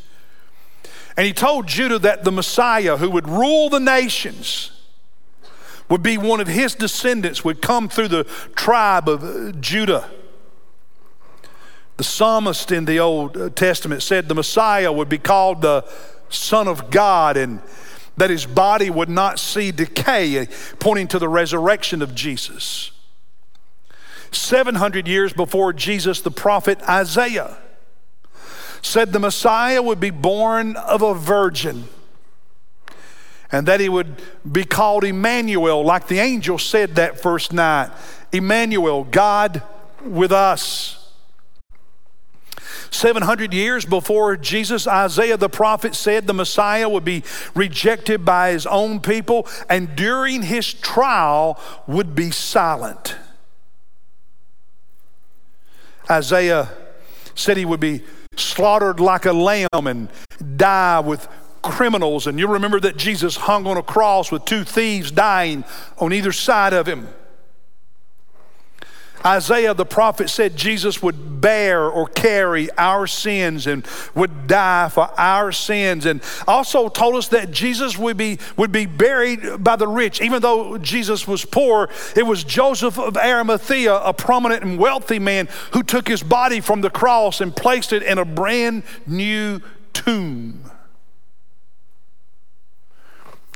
And 1.17 1.25
he 1.25 1.33
told 1.33 1.67
Judah 1.67 1.99
that 1.99 2.23
the 2.23 2.31
Messiah 2.31 2.97
who 2.97 3.09
would 3.11 3.27
rule 3.27 3.69
the 3.69 3.79
nations 3.79 4.71
would 5.89 6.01
be 6.01 6.17
one 6.17 6.39
of 6.39 6.47
his 6.47 6.75
descendants, 6.75 7.43
would 7.43 7.61
come 7.61 7.87
through 7.87 8.07
the 8.07 8.23
tribe 8.55 9.07
of 9.07 9.61
Judah. 9.61 10.09
The 11.97 12.03
psalmist 12.03 12.71
in 12.71 12.85
the 12.85 12.99
Old 12.99 13.55
Testament 13.55 14.03
said 14.03 14.27
the 14.27 14.35
Messiah 14.35 14.91
would 14.91 15.09
be 15.09 15.17
called 15.17 15.61
the 15.61 15.85
Son 16.29 16.67
of 16.67 16.91
God 16.91 17.37
and 17.37 17.61
that 18.17 18.29
his 18.29 18.45
body 18.45 18.89
would 18.89 19.09
not 19.09 19.39
see 19.39 19.71
decay, 19.71 20.37
eh, 20.37 20.45
pointing 20.79 21.07
to 21.09 21.19
the 21.19 21.29
resurrection 21.29 22.01
of 22.01 22.15
Jesus. 22.15 22.91
700 24.31 25.07
years 25.07 25.33
before 25.33 25.73
Jesus, 25.73 26.21
the 26.21 26.31
prophet 26.31 26.81
Isaiah 26.87 27.57
said 28.81 29.13
the 29.13 29.19
Messiah 29.19 29.81
would 29.81 29.99
be 29.99 30.11
born 30.11 30.75
of 30.75 31.01
a 31.01 31.13
virgin. 31.13 31.85
and 33.51 33.67
that 33.67 33.79
he 33.79 33.87
would 33.87 34.21
be 34.51 34.65
called 34.65 35.03
Emmanuel, 35.03 35.85
like 35.85 36.07
the 36.07 36.19
angel 36.19 36.57
said 36.57 36.95
that 36.95 37.21
first 37.21 37.53
night. 37.53 37.91
Emmanuel, 38.31 39.03
God 39.03 39.61
with 40.03 40.31
us. 40.31 41.04
700 42.95 43.53
years 43.53 43.85
before 43.85 44.37
Jesus, 44.37 44.87
Isaiah 44.87 45.37
the 45.37 45.49
prophet 45.49 45.95
said 45.95 46.27
the 46.27 46.33
Messiah 46.33 46.89
would 46.89 47.05
be 47.05 47.23
rejected 47.53 48.25
by 48.25 48.51
his 48.51 48.65
own 48.65 48.99
people 48.99 49.47
and 49.69 49.95
during 49.95 50.43
his 50.43 50.73
trial 50.73 51.59
would 51.87 52.15
be 52.15 52.31
silent. 52.31 53.15
Isaiah 56.09 56.69
said 57.33 57.57
he 57.57 57.65
would 57.65 57.79
be 57.79 58.01
slaughtered 58.35 58.99
like 58.99 59.25
a 59.25 59.33
lamb 59.33 59.67
and 59.73 60.09
die 60.55 60.99
with 60.99 61.27
criminals. 61.61 62.27
And 62.27 62.39
you 62.39 62.47
remember 62.47 62.79
that 62.79 62.97
Jesus 62.97 63.35
hung 63.35 63.65
on 63.67 63.77
a 63.77 63.83
cross 63.83 64.31
with 64.31 64.45
two 64.45 64.63
thieves 64.63 65.11
dying 65.11 65.63
on 65.97 66.13
either 66.13 66.31
side 66.31 66.73
of 66.73 66.87
him. 66.87 67.07
Isaiah 69.25 69.73
the 69.73 69.85
prophet 69.85 70.29
said 70.29 70.55
Jesus 70.55 71.01
would 71.01 71.41
bear 71.41 71.89
or 71.89 72.07
carry 72.07 72.69
our 72.77 73.07
sins 73.07 73.65
and 73.65 73.85
would 74.13 74.45
die 74.45 74.87
for 74.89 75.09
our 75.17 75.51
sins. 75.51 76.05
And 76.05 76.21
also 76.47 76.89
told 76.89 77.15
us 77.15 77.29
that 77.29 77.49
Jesus 77.51 77.97
would 77.97 78.17
be 78.17 78.37
would 78.55 78.71
be 78.71 78.85
buried 78.85 79.63
by 79.63 79.77
the 79.77 79.87
rich. 79.87 80.21
Even 80.21 80.41
though 80.41 80.77
Jesus 80.77 81.27
was 81.27 81.43
poor 81.43 81.89
it 82.15 82.23
was 82.23 82.43
Joseph 82.43 82.99
of 82.99 83.17
Arimathea 83.17 83.95
a 83.95 84.13
prominent 84.13 84.63
and 84.63 84.77
wealthy 84.77 85.19
man 85.19 85.47
who 85.71 85.81
took 85.81 86.07
his 86.07 86.21
body 86.21 86.61
from 86.61 86.81
the 86.81 86.89
cross 86.91 87.41
and 87.41 87.55
placed 87.55 87.93
it 87.93 88.03
in 88.03 88.19
a 88.19 88.25
brand 88.25 88.83
new 89.07 89.59
tomb. 89.93 90.71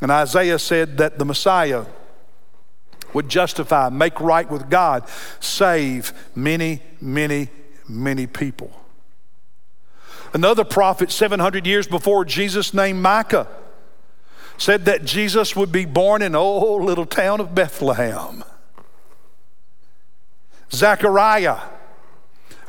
And 0.01 0.11
Isaiah 0.11 0.59
said 0.59 0.97
that 0.97 1.19
the 1.19 1.25
Messiah 1.25 1.85
would 3.13 3.29
justify, 3.29 3.89
make 3.89 4.19
right 4.19 4.49
with 4.49 4.69
God, 4.69 5.03
save 5.39 6.13
many, 6.35 6.81
many, 7.01 7.49
many 7.87 8.27
people. 8.27 8.71
Another 10.33 10.63
prophet 10.63 11.11
700 11.11 11.65
years 11.65 11.87
before 11.87 12.23
Jesus, 12.23 12.73
named 12.73 13.01
Micah, 13.01 13.47
said 14.57 14.85
that 14.85 15.05
Jesus 15.05 15.55
would 15.55 15.71
be 15.71 15.85
born 15.85 16.21
in 16.21 16.35
old 16.35 16.83
little 16.83 17.05
town 17.05 17.39
of 17.39 17.55
Bethlehem. 17.55 18.43
Zechariah 20.71 21.57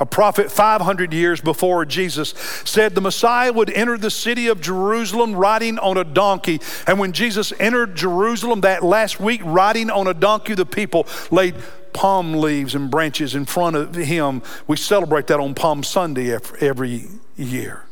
a 0.00 0.06
prophet 0.06 0.50
500 0.50 1.12
years 1.12 1.40
before 1.40 1.84
Jesus, 1.84 2.30
said 2.64 2.94
the 2.94 3.00
Messiah 3.02 3.52
would 3.52 3.70
enter 3.70 3.98
the 3.98 4.10
city 4.10 4.48
of 4.48 4.60
Jerusalem 4.60 5.36
riding 5.36 5.78
on 5.78 5.98
a 5.98 6.04
donkey. 6.04 6.60
And 6.86 6.98
when 6.98 7.12
Jesus 7.12 7.52
entered 7.60 7.94
Jerusalem 7.94 8.62
that 8.62 8.82
last 8.82 9.20
week 9.20 9.42
riding 9.44 9.90
on 9.90 10.06
a 10.06 10.14
donkey, 10.14 10.54
the 10.54 10.66
people 10.66 11.06
laid 11.30 11.54
palm 11.92 12.34
leaves 12.34 12.74
and 12.74 12.90
branches 12.90 13.34
in 13.34 13.44
front 13.44 13.76
of 13.76 13.94
him. 13.94 14.42
We 14.66 14.76
celebrate 14.76 15.26
that 15.26 15.38
on 15.38 15.54
Palm 15.54 15.84
Sunday 15.84 16.36
every 16.60 17.08
year. 17.36 17.84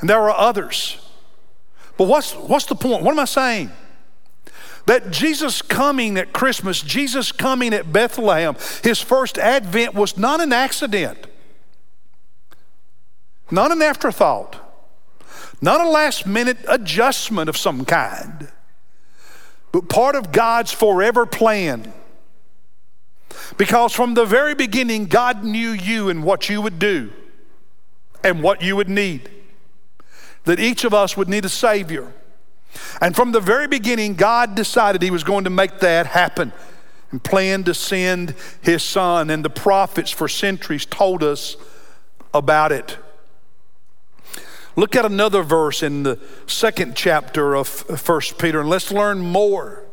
And 0.00 0.08
there 0.08 0.20
are 0.20 0.30
others. 0.30 0.98
But 1.96 2.04
what's, 2.04 2.32
what's 2.34 2.66
the 2.66 2.76
point? 2.76 3.02
What 3.02 3.10
am 3.10 3.18
I 3.18 3.24
saying? 3.24 3.72
That 4.88 5.10
Jesus 5.10 5.60
coming 5.60 6.16
at 6.16 6.32
Christmas, 6.32 6.80
Jesus 6.80 7.30
coming 7.30 7.74
at 7.74 7.92
Bethlehem, 7.92 8.56
his 8.82 9.02
first 9.02 9.36
advent 9.36 9.92
was 9.92 10.16
not 10.16 10.40
an 10.40 10.50
accident, 10.50 11.26
not 13.50 13.70
an 13.70 13.82
afterthought, 13.82 14.56
not 15.60 15.82
a 15.82 15.90
last 15.90 16.26
minute 16.26 16.56
adjustment 16.66 17.50
of 17.50 17.56
some 17.58 17.84
kind, 17.84 18.50
but 19.72 19.90
part 19.90 20.16
of 20.16 20.32
God's 20.32 20.72
forever 20.72 21.26
plan. 21.26 21.92
Because 23.58 23.92
from 23.92 24.14
the 24.14 24.24
very 24.24 24.54
beginning, 24.54 25.04
God 25.04 25.44
knew 25.44 25.68
you 25.68 26.08
and 26.08 26.24
what 26.24 26.48
you 26.48 26.62
would 26.62 26.78
do 26.78 27.12
and 28.24 28.42
what 28.42 28.62
you 28.62 28.74
would 28.74 28.88
need. 28.88 29.28
That 30.44 30.58
each 30.58 30.84
of 30.84 30.94
us 30.94 31.14
would 31.14 31.28
need 31.28 31.44
a 31.44 31.50
Savior. 31.50 32.10
And 33.00 33.14
from 33.14 33.32
the 33.32 33.40
very 33.40 33.66
beginning, 33.66 34.14
God 34.14 34.54
decided 34.54 35.02
He 35.02 35.10
was 35.10 35.24
going 35.24 35.44
to 35.44 35.50
make 35.50 35.80
that 35.80 36.06
happen 36.06 36.52
and 37.10 37.22
planned 37.22 37.66
to 37.66 37.74
send 37.74 38.34
His 38.60 38.82
Son. 38.82 39.30
And 39.30 39.44
the 39.44 39.50
prophets 39.50 40.10
for 40.10 40.28
centuries 40.28 40.84
told 40.84 41.22
us 41.22 41.56
about 42.34 42.72
it. 42.72 42.98
Look 44.76 44.94
at 44.94 45.04
another 45.04 45.42
verse 45.42 45.82
in 45.82 46.04
the 46.04 46.20
second 46.46 46.94
chapter 46.94 47.56
of 47.56 47.66
First 47.66 48.38
Peter, 48.38 48.60
and 48.60 48.68
let's 48.68 48.92
learn 48.92 49.18
more 49.18 49.84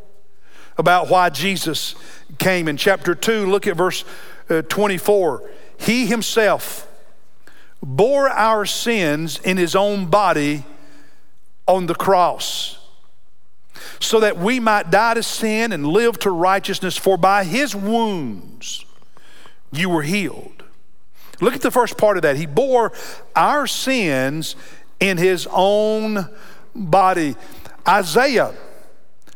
about 0.77 1.09
why 1.09 1.29
Jesus 1.29 1.95
came. 2.37 2.67
In 2.67 2.77
chapter 2.77 3.15
2, 3.15 3.47
look 3.47 3.65
at 3.65 3.75
verse 3.75 4.05
uh, 4.49 4.61
24. 4.63 5.49
He 5.79 6.05
Himself 6.05 6.87
bore 7.81 8.29
our 8.29 8.65
sins 8.65 9.39
in 9.39 9.57
His 9.57 9.75
own 9.75 10.05
body 10.05 10.65
on 11.67 11.87
the 11.87 11.95
cross 11.95 12.79
so 13.99 14.19
that 14.19 14.37
we 14.37 14.59
might 14.59 14.91
die 14.91 15.13
to 15.15 15.23
sin 15.23 15.71
and 15.71 15.87
live 15.87 16.19
to 16.19 16.31
righteousness, 16.31 16.97
for 16.97 17.17
by 17.17 17.43
his 17.43 17.75
wounds 17.75 18.85
you 19.71 19.89
were 19.89 20.03
healed. 20.03 20.63
Look 21.41 21.53
at 21.53 21.61
the 21.61 21.71
first 21.71 21.97
part 21.97 22.17
of 22.17 22.23
that. 22.23 22.37
He 22.37 22.45
bore 22.45 22.93
our 23.35 23.67
sins 23.67 24.55
in 24.99 25.17
his 25.17 25.47
own 25.51 26.29
body. 26.73 27.35
Isaiah 27.87 28.53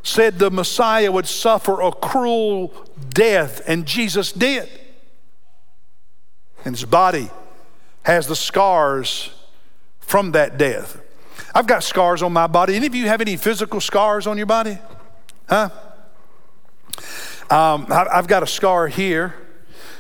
said 0.03 0.39
the 0.39 0.49
Messiah 0.49 1.11
would 1.11 1.27
suffer 1.27 1.81
a 1.81 1.91
cruel 1.91 2.73
death, 3.09 3.61
and 3.67 3.85
Jesus 3.85 4.31
did. 4.31 4.69
And 6.63 6.75
his 6.75 6.85
body 6.85 7.29
has 8.03 8.27
the 8.27 8.35
scars 8.35 9.31
from 9.99 10.31
that 10.31 10.57
death. 10.57 11.01
I've 11.53 11.67
got 11.67 11.83
scars 11.83 12.21
on 12.21 12.33
my 12.33 12.47
body. 12.47 12.75
Any 12.75 12.87
of 12.87 12.95
you 12.95 13.07
have 13.07 13.21
any 13.21 13.37
physical 13.37 13.81
scars 13.81 14.27
on 14.27 14.37
your 14.37 14.45
body? 14.45 14.77
Huh? 15.47 15.69
Um, 17.49 17.87
I've 17.89 18.27
got 18.27 18.43
a 18.43 18.47
scar 18.47 18.87
here. 18.87 19.35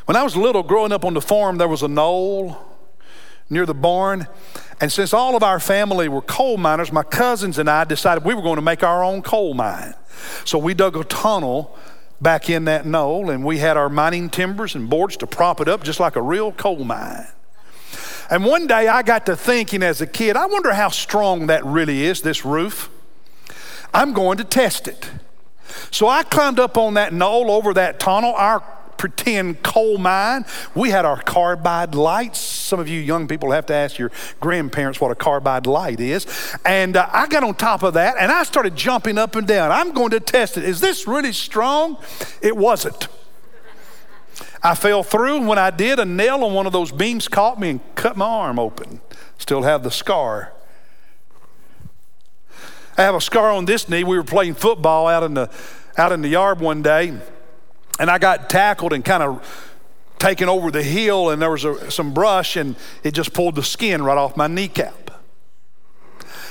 When 0.05 0.15
I 0.15 0.23
was 0.23 0.35
little, 0.35 0.63
growing 0.63 0.91
up 0.91 1.03
on 1.03 1.13
the 1.13 1.21
farm, 1.21 1.57
there 1.57 1.67
was 1.67 1.83
a 1.83 1.87
knoll 1.87 2.57
near 3.49 3.65
the 3.65 3.73
barn. 3.73 4.27
And 4.79 4.91
since 4.91 5.13
all 5.13 5.35
of 5.35 5.43
our 5.43 5.59
family 5.59 6.07
were 6.07 6.21
coal 6.21 6.57
miners, 6.57 6.91
my 6.91 7.03
cousins 7.03 7.57
and 7.57 7.69
I 7.69 7.83
decided 7.83 8.23
we 8.23 8.33
were 8.33 8.41
going 8.41 8.55
to 8.55 8.61
make 8.61 8.83
our 8.83 9.03
own 9.03 9.21
coal 9.21 9.53
mine. 9.53 9.93
So 10.45 10.57
we 10.57 10.73
dug 10.73 10.95
a 10.95 11.03
tunnel 11.03 11.77
back 12.21 12.49
in 12.49 12.65
that 12.65 12.85
knoll 12.85 13.29
and 13.29 13.43
we 13.43 13.57
had 13.57 13.77
our 13.77 13.89
mining 13.89 14.29
timbers 14.29 14.75
and 14.75 14.89
boards 14.89 15.17
to 15.17 15.27
prop 15.27 15.61
it 15.61 15.67
up 15.67 15.83
just 15.83 15.99
like 15.99 16.15
a 16.15 16.21
real 16.21 16.51
coal 16.51 16.83
mine. 16.83 17.27
And 18.29 18.45
one 18.45 18.67
day 18.67 18.87
I 18.87 19.01
got 19.01 19.25
to 19.25 19.35
thinking 19.35 19.81
as 19.81 20.01
a 20.01 20.07
kid, 20.07 20.35
I 20.35 20.45
wonder 20.45 20.73
how 20.73 20.89
strong 20.89 21.47
that 21.47 21.65
really 21.65 22.03
is, 22.03 22.21
this 22.21 22.45
roof. 22.45 22.89
I'm 23.93 24.13
going 24.13 24.37
to 24.37 24.43
test 24.43 24.87
it. 24.87 25.09
So 25.91 26.07
I 26.07 26.23
climbed 26.23 26.59
up 26.59 26.77
on 26.77 26.93
that 26.95 27.13
knoll 27.13 27.51
over 27.51 27.73
that 27.73 27.99
tunnel, 27.99 28.33
our 28.35 28.63
pretend 28.99 29.63
coal 29.63 29.97
mine. 29.97 30.45
We 30.75 30.89
had 30.89 31.05
our 31.05 31.21
carbide 31.21 31.95
lights. 31.95 32.37
Some 32.39 32.79
of 32.79 32.87
you 32.87 32.99
young 32.99 33.27
people 33.27 33.51
have 33.51 33.65
to 33.67 33.73
ask 33.73 33.97
your 33.97 34.11
grandparents 34.41 34.99
what 34.99 35.09
a 35.09 35.15
carbide 35.15 35.65
light 35.65 35.99
is. 35.99 36.27
And 36.65 36.97
uh, 36.97 37.09
I 37.11 37.27
got 37.27 37.43
on 37.43 37.55
top 37.55 37.81
of 37.81 37.93
that 37.95 38.17
and 38.19 38.31
I 38.31 38.43
started 38.43 38.75
jumping 38.75 39.17
up 39.17 39.35
and 39.35 39.47
down. 39.47 39.71
I'm 39.71 39.93
going 39.93 40.11
to 40.11 40.19
test 40.19 40.57
it. 40.57 40.65
Is 40.65 40.81
this 40.81 41.07
really 41.07 41.31
strong? 41.31 41.97
It 42.41 42.55
wasn't. 42.55 43.07
I 44.61 44.75
fell 44.75 45.03
through, 45.03 45.37
and 45.37 45.47
when 45.47 45.57
I 45.57 45.69
did, 45.69 45.99
a 45.99 46.05
nail 46.05 46.43
on 46.43 46.53
one 46.53 46.65
of 46.65 46.73
those 46.73 46.91
beams 46.91 47.27
caught 47.27 47.59
me 47.59 47.69
and 47.69 47.95
cut 47.95 48.17
my 48.17 48.25
arm 48.25 48.59
open. 48.59 48.99
Still 49.37 49.63
have 49.63 49.83
the 49.83 49.91
scar. 49.91 50.51
I 52.97 53.03
have 53.03 53.15
a 53.15 53.21
scar 53.21 53.51
on 53.51 53.63
this 53.63 53.87
knee. 53.87 54.03
We 54.03 54.17
were 54.17 54.23
playing 54.23 54.55
football 54.55 55.07
out 55.07 55.23
in 55.23 55.33
the 55.33 55.49
out 55.97 56.11
in 56.11 56.21
the 56.21 56.27
yard 56.27 56.59
one 56.59 56.81
day, 56.81 57.17
and 57.99 58.09
I 58.09 58.17
got 58.17 58.49
tackled 58.49 58.93
and 58.93 59.03
kind 59.03 59.23
of 59.23 59.75
taken 60.17 60.49
over 60.49 60.69
the 60.71 60.83
hill, 60.83 61.29
and 61.29 61.41
there 61.41 61.49
was 61.49 61.63
a, 61.63 61.89
some 61.89 62.13
brush, 62.13 62.57
and 62.57 62.75
it 63.03 63.13
just 63.13 63.33
pulled 63.33 63.55
the 63.55 63.63
skin 63.63 64.01
right 64.01 64.17
off 64.17 64.35
my 64.35 64.47
kneecap. 64.47 65.11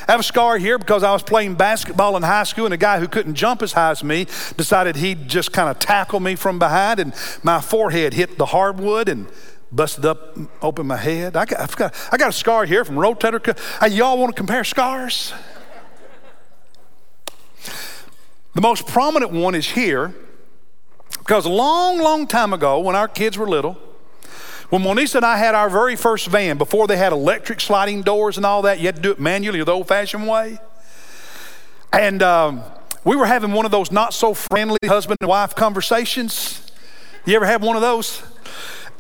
I 0.09 0.13
have 0.13 0.21
a 0.21 0.25
scar 0.25 0.57
here 0.57 0.79
because 0.79 1.03
I 1.03 1.13
was 1.13 1.23
playing 1.23 1.57
basketball 1.57 2.17
in 2.17 2.23
high 2.23 2.45
school, 2.45 2.65
and 2.65 2.73
a 2.73 2.79
guy 2.79 2.99
who 2.99 3.07
couldn't 3.07 3.35
jump 3.35 3.61
as 3.61 3.75
high 3.75 3.91
as 3.91 4.03
me 4.03 4.27
decided 4.57 4.97
he'd 4.97 5.29
just 5.29 5.53
kind 5.53 5.69
of 5.69 5.79
tackle 5.79 6.19
me 6.19 6.35
from 6.35 6.59
behind, 6.59 6.99
and 6.99 7.13
my 7.43 7.61
forehead 7.61 8.15
hit 8.15 8.39
the 8.39 8.47
hardwood 8.47 9.07
and 9.07 9.27
busted 9.71 10.07
up 10.07 10.39
open 10.63 10.87
my 10.87 10.97
head. 10.97 11.37
I 11.37 11.45
got, 11.45 11.61
I've 11.61 11.77
got, 11.77 11.95
I 12.11 12.17
got 12.17 12.31
a 12.31 12.33
scar 12.33 12.65
here 12.65 12.87
from 12.87 12.97
rotator. 12.97 13.59
Hey, 13.83 13.95
y'all 13.95 14.17
want 14.17 14.35
to 14.35 14.41
compare 14.41 14.65
scars? 14.65 15.35
The 18.55 18.63
most 18.63 18.87
prominent 18.87 19.31
one 19.31 19.55
is 19.55 19.69
here 19.69 20.15
because 21.19 21.45
a 21.45 21.51
long, 21.51 21.99
long 21.99 22.27
time 22.27 22.55
ago, 22.55 22.81
when 22.81 22.97
our 22.97 23.09
kids 23.09 23.37
were 23.37 23.47
little, 23.47 23.77
when 24.71 24.83
Monisa 24.83 25.17
and 25.17 25.25
I 25.25 25.39
had 25.39 25.55
our 25.55 25.71
very 25.71 25.97
first 25.97 26.27
van, 26.27 26.59
before 26.59 26.87
they 26.87 26.99
had 26.99 27.13
electric 27.13 27.61
sliding 27.61 28.03
doors 28.03 28.37
and 28.37 28.45
all 28.45 28.63
that, 28.63 28.81
you 28.81 28.87
had 28.87 28.97
to 28.97 29.03
do 29.03 29.11
it 29.13 29.21
manually 29.21 29.63
the 29.63 29.73
old 29.73 29.89
fashioned 29.89 30.29
way. 30.29 30.59
And 31.93 32.23
um, 32.23 32.63
we 33.03 33.17
were 33.17 33.25
having 33.27 33.53
one 33.53 33.65
of 33.65 33.71
those 33.71 33.91
not 33.91 34.13
so 34.13 34.35
friendly 34.35 34.79
husband 34.85 35.17
and 35.23 35.29
wife 35.29 35.55
conversations. 35.55 36.71
You 37.25 37.35
ever 37.37 37.47
have 37.47 37.63
one 37.63 37.77
of 37.77 37.83
those? 37.83 38.23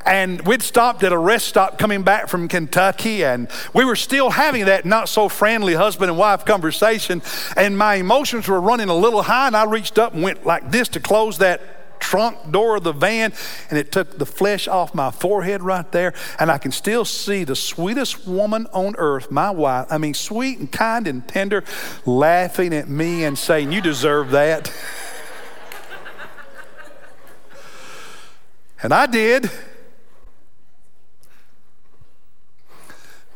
And 0.06 0.40
we'd 0.46 0.62
stopped 0.62 1.02
at 1.02 1.12
a 1.12 1.18
rest 1.18 1.48
stop 1.48 1.78
coming 1.78 2.02
back 2.02 2.28
from 2.28 2.48
Kentucky, 2.48 3.22
and 3.22 3.46
we 3.74 3.84
were 3.84 3.96
still 3.96 4.30
having 4.30 4.64
that 4.64 4.86
not 4.86 5.10
so 5.10 5.28
friendly 5.28 5.74
husband 5.74 6.08
and 6.10 6.18
wife 6.18 6.46
conversation. 6.46 7.20
And 7.58 7.76
my 7.76 7.96
emotions 7.96 8.48
were 8.48 8.60
running 8.60 8.88
a 8.88 8.94
little 8.94 9.22
high, 9.22 9.48
and 9.48 9.56
I 9.56 9.64
reached 9.64 9.98
up 9.98 10.14
and 10.14 10.22
went 10.22 10.46
like 10.46 10.70
this 10.70 10.88
to 10.90 11.00
close 11.00 11.36
that 11.38 11.77
trunk 11.98 12.50
door 12.50 12.76
of 12.76 12.84
the 12.84 12.92
van, 12.92 13.32
and 13.70 13.78
it 13.78 13.92
took 13.92 14.18
the 14.18 14.26
flesh 14.26 14.68
off 14.68 14.94
my 14.94 15.10
forehead 15.10 15.62
right 15.62 15.90
there. 15.92 16.14
And 16.38 16.50
I 16.50 16.58
can 16.58 16.72
still 16.72 17.04
see 17.04 17.44
the 17.44 17.56
sweetest 17.56 18.26
woman 18.26 18.66
on 18.72 18.94
earth, 18.98 19.30
my 19.30 19.50
wife, 19.50 19.86
I 19.90 19.98
mean, 19.98 20.14
sweet 20.14 20.58
and 20.58 20.70
kind 20.70 21.06
and 21.06 21.26
tender, 21.26 21.64
laughing 22.04 22.74
at 22.74 22.88
me 22.88 23.24
and 23.24 23.38
saying, 23.38 23.72
You 23.72 23.80
deserve 23.80 24.30
that. 24.30 24.72
and 28.82 28.92
I 28.92 29.06
did. 29.06 29.50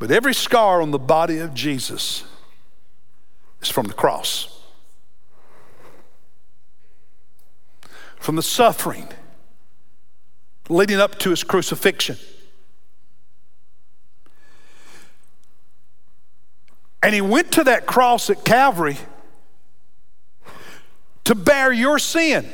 But 0.03 0.11
every 0.11 0.35
scar 0.35 0.83
on 0.83 0.91
the 0.91 0.99
body 0.99 1.39
of 1.39 1.55
Jesus 1.55 2.25
is 3.61 3.69
from 3.69 3.87
the 3.87 3.95
cross, 3.95 4.52
from 8.23 8.37
the 8.37 8.43
suffering 8.43 9.09
leading 10.69 11.01
up 11.01 11.19
to 11.19 11.31
his 11.31 11.43
crucifixion. 11.43 12.17
And 17.03 17.13
he 17.13 17.21
went 17.21 17.51
to 17.53 17.65
that 17.65 17.85
cross 17.85 18.31
at 18.31 18.45
Calvary 18.45 18.97
to 21.25 21.35
bear 21.35 21.73
your 21.73 21.99
sin, 21.99 22.49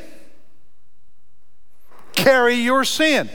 carry 2.15 2.55
your 2.55 2.83
sin. 2.83 3.29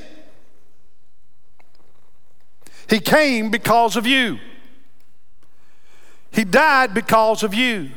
He 2.89 2.99
came 2.99 3.51
because 3.51 3.95
of 3.95 4.07
you. 4.07 4.39
He 6.31 6.43
died 6.43 6.95
because 6.95 7.43
of 7.43 7.53
you. 7.53 7.91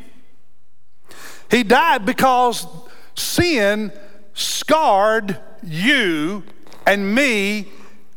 He 1.50 1.62
died 1.62 2.04
because 2.04 2.66
sin 3.14 3.92
scarred 4.66 5.38
you 5.62 6.42
and 6.86 7.14
me 7.14 7.68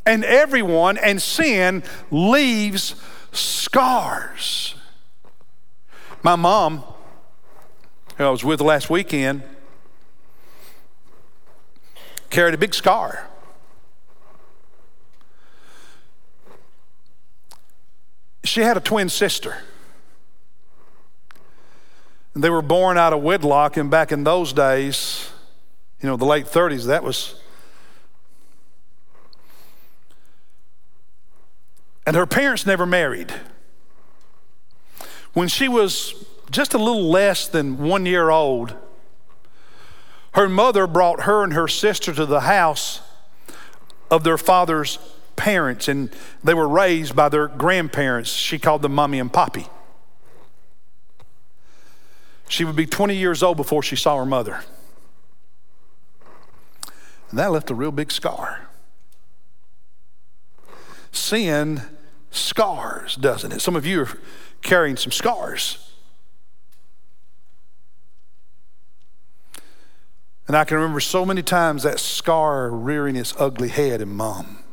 and 0.04 0.26
everyone, 0.26 0.98
and 0.98 1.22
sin 1.22 1.84
leaves 2.10 2.96
scars. 3.32 4.74
My 6.24 6.36
mom, 6.36 6.84
who 8.16 8.24
I 8.24 8.30
was 8.32 8.44
with 8.44 8.62
last 8.62 8.90
weekend, 8.90 9.44
carried 12.32 12.56
a 12.56 12.58
big 12.58 12.74
scar. 12.74 13.28
She 18.44 18.62
had 18.62 18.76
a 18.76 18.82
twin 18.82 19.10
sister. 19.10 19.58
And 22.34 22.44
they 22.44 22.50
were 22.50 22.64
born 22.64 22.98
out 22.98 23.14
of 23.14 23.22
wedlock, 23.22 23.78
and 23.78 23.92
back 23.92 24.12
in 24.12 24.24
those 24.24 24.52
days, 24.52 25.29
you 26.02 26.08
know, 26.08 26.16
the 26.16 26.26
late 26.26 26.46
30s, 26.46 26.86
that 26.86 27.04
was. 27.04 27.36
And 32.06 32.16
her 32.16 32.26
parents 32.26 32.66
never 32.66 32.86
married. 32.86 33.34
When 35.34 35.48
she 35.48 35.68
was 35.68 36.26
just 36.50 36.74
a 36.74 36.78
little 36.78 37.10
less 37.10 37.48
than 37.48 37.78
one 37.78 38.06
year 38.06 38.30
old, 38.30 38.76
her 40.34 40.50
mother 40.50 40.88
brought 40.88 41.22
her 41.22 41.44
and 41.44 41.54
her 41.54 41.68
sister 41.68 42.14
to 42.14 42.26
the 42.26 42.42
house 42.42 43.02
of 44.10 44.24
their 44.24 44.38
father's 44.38 44.98
parents, 45.36 45.88
and 45.88 46.12
they 46.44 46.54
were 46.54 46.68
raised 46.68 47.16
by 47.16 47.30
their 47.30 47.48
grandparents. 47.48 48.32
She 48.32 48.58
called 48.58 48.82
them 48.82 48.94
mommy 48.94 49.20
and 49.20 49.32
poppy. 49.32 49.68
She 52.48 52.66
would 52.66 52.76
be 52.76 52.88
20 52.88 53.16
years 53.16 53.44
old 53.44 53.58
before 53.58 53.84
she 53.84 53.96
saw 53.96 54.18
her 54.18 54.26
mother. 54.26 54.62
And 57.30 57.40
that 57.40 57.52
left 57.52 57.70
a 57.70 57.76
real 57.76 57.92
big 57.92 58.12
scar. 58.12 58.68
Sin 61.12 61.82
scars, 62.32 63.16
doesn't 63.16 63.52
it? 63.52 63.60
Some 63.62 63.76
of 63.76 63.86
you 63.86 64.04
are 64.04 64.18
carrying 64.62 64.98
some 64.98 65.12
scars. 65.12 65.92
And 70.48 70.58
I 70.58 70.64
can 70.64 70.78
remember 70.78 71.00
so 71.00 71.26
many 71.26 71.44
times 71.44 71.84
that 71.84 72.00
scar 72.00 72.72
rearing 72.72 73.16
its 73.16 73.36
ugly 73.38 73.70
head 73.70 74.02
in 74.02 74.10
mom. 74.10 74.64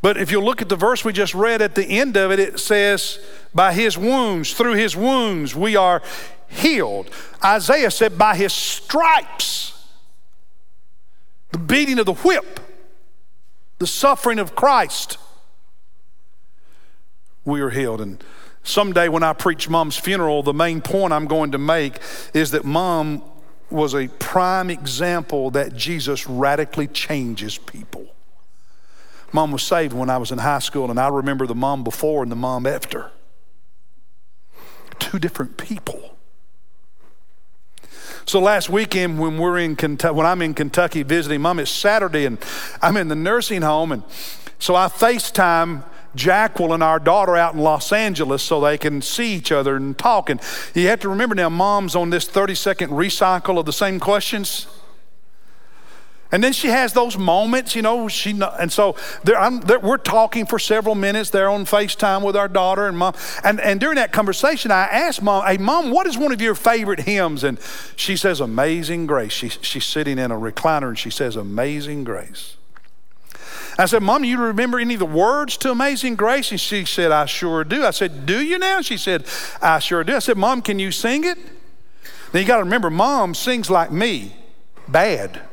But 0.00 0.16
if 0.16 0.30
you 0.30 0.40
look 0.40 0.62
at 0.62 0.68
the 0.68 0.76
verse 0.76 1.04
we 1.04 1.12
just 1.12 1.34
read 1.34 1.60
at 1.60 1.74
the 1.74 1.84
end 1.84 2.16
of 2.16 2.30
it, 2.30 2.38
it 2.38 2.58
says, 2.58 3.18
By 3.54 3.72
his 3.72 3.96
wounds, 3.96 4.52
through 4.52 4.74
his 4.74 4.96
wounds, 4.96 5.54
we 5.54 5.76
are 5.76 6.02
healed. 6.48 7.10
Isaiah 7.44 7.90
said, 7.90 8.18
By 8.18 8.36
his 8.36 8.52
stripes, 8.52 9.86
the 11.50 11.58
beating 11.58 11.98
of 11.98 12.06
the 12.06 12.14
whip, 12.14 12.60
the 13.78 13.86
suffering 13.86 14.38
of 14.38 14.54
Christ, 14.54 15.18
we 17.44 17.60
are 17.60 17.70
healed. 17.70 18.00
And 18.00 18.22
someday 18.62 19.08
when 19.08 19.22
I 19.22 19.32
preach 19.32 19.68
mom's 19.68 19.96
funeral, 19.96 20.42
the 20.42 20.54
main 20.54 20.80
point 20.80 21.12
I'm 21.12 21.26
going 21.26 21.52
to 21.52 21.58
make 21.58 22.00
is 22.34 22.50
that 22.50 22.64
mom 22.64 23.22
was 23.70 23.94
a 23.94 24.08
prime 24.08 24.70
example 24.70 25.50
that 25.50 25.74
Jesus 25.74 26.26
radically 26.26 26.86
changes 26.86 27.58
people. 27.58 28.06
Mom 29.32 29.52
was 29.52 29.62
saved 29.62 29.92
when 29.92 30.08
I 30.08 30.16
was 30.16 30.32
in 30.32 30.38
high 30.38 30.58
school, 30.58 30.90
and 30.90 30.98
I 30.98 31.08
remember 31.08 31.46
the 31.46 31.54
mom 31.54 31.84
before 31.84 32.22
and 32.22 32.32
the 32.32 32.36
mom 32.36 32.66
after. 32.66 33.10
Two 34.98 35.18
different 35.18 35.56
people. 35.56 36.16
So 38.26 38.40
last 38.40 38.68
weekend 38.68 39.18
when 39.18 39.38
we're 39.38 39.58
in 39.58 39.74
Kentucky, 39.74 40.14
when 40.14 40.26
I'm 40.26 40.42
in 40.42 40.52
Kentucky 40.52 41.02
visiting 41.02 41.40
mom, 41.40 41.58
it's 41.58 41.70
Saturday 41.70 42.26
and 42.26 42.38
I'm 42.82 42.96
in 42.98 43.08
the 43.08 43.16
nursing 43.16 43.62
home 43.62 43.90
and 43.90 44.02
so 44.58 44.74
I 44.74 44.88
FaceTime 44.88 45.84
Jacqueline 46.14 46.72
and 46.72 46.82
our 46.82 46.98
daughter 46.98 47.36
out 47.36 47.54
in 47.54 47.60
Los 47.60 47.92
Angeles 47.92 48.42
so 48.42 48.60
they 48.60 48.76
can 48.76 49.00
see 49.00 49.34
each 49.34 49.52
other 49.52 49.76
and 49.76 49.96
talk. 49.96 50.28
And 50.30 50.40
you 50.74 50.88
have 50.88 51.00
to 51.00 51.08
remember 51.08 51.34
now, 51.34 51.48
mom's 51.48 51.94
on 51.94 52.10
this 52.10 52.26
30 52.26 52.54
second 52.54 52.90
recycle 52.90 53.58
of 53.58 53.66
the 53.66 53.72
same 53.72 54.00
questions. 54.00 54.66
And 56.30 56.44
then 56.44 56.52
she 56.52 56.68
has 56.68 56.92
those 56.92 57.16
moments, 57.16 57.74
you 57.74 57.80
know. 57.80 58.06
She 58.06 58.38
and 58.58 58.70
so 58.70 58.96
there, 59.24 59.50
there, 59.60 59.78
we're 59.78 59.96
talking 59.96 60.44
for 60.44 60.58
several 60.58 60.94
minutes 60.94 61.30
there 61.30 61.48
on 61.48 61.64
Facetime 61.64 62.22
with 62.22 62.36
our 62.36 62.48
daughter 62.48 62.86
and 62.86 62.98
mom. 62.98 63.14
And 63.42 63.60
and 63.60 63.80
during 63.80 63.96
that 63.96 64.12
conversation, 64.12 64.70
I 64.70 64.84
asked 64.84 65.22
mom, 65.22 65.46
"Hey, 65.46 65.56
mom, 65.56 65.90
what 65.90 66.06
is 66.06 66.18
one 66.18 66.32
of 66.32 66.42
your 66.42 66.54
favorite 66.54 67.00
hymns?" 67.00 67.44
And 67.44 67.58
she 67.96 68.16
says, 68.16 68.40
"Amazing 68.40 69.06
Grace." 69.06 69.32
She, 69.32 69.48
she's 69.48 69.86
sitting 69.86 70.18
in 70.18 70.30
a 70.30 70.36
recliner 70.36 70.88
and 70.88 70.98
she 70.98 71.10
says, 71.10 71.34
"Amazing 71.34 72.04
Grace." 72.04 72.56
I 73.80 73.86
said, 73.86 74.02
Mom, 74.02 74.24
you 74.24 74.40
remember 74.40 74.80
any 74.80 74.94
of 74.94 74.98
the 74.98 75.06
words 75.06 75.56
to 75.58 75.70
Amazing 75.70 76.16
Grace? 76.16 76.50
And 76.50 76.60
she 76.60 76.84
said, 76.84 77.12
I 77.12 77.26
sure 77.26 77.62
do. 77.62 77.84
I 77.84 77.92
said, 77.92 78.26
Do 78.26 78.42
you 78.42 78.58
now? 78.58 78.80
She 78.80 78.96
said, 78.96 79.24
I 79.62 79.78
sure 79.78 80.02
do. 80.02 80.16
I 80.16 80.18
said, 80.18 80.36
Mom, 80.36 80.62
can 80.62 80.80
you 80.80 80.90
sing 80.90 81.22
it? 81.22 81.38
Now 82.34 82.40
you 82.40 82.44
got 82.44 82.56
to 82.56 82.64
remember, 82.64 82.90
Mom 82.90 83.36
sings 83.36 83.70
like 83.70 83.92
me, 83.92 84.34
bad. 84.88 85.47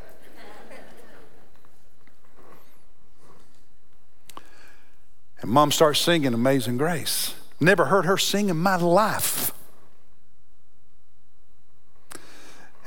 And 5.45 5.53
mom 5.53 5.71
starts 5.71 5.99
singing 5.99 6.33
Amazing 6.33 6.77
Grace. 6.77 7.35
Never 7.59 7.85
heard 7.85 8.05
her 8.05 8.17
sing 8.17 8.49
in 8.49 8.57
my 8.57 8.77
life. 8.77 9.51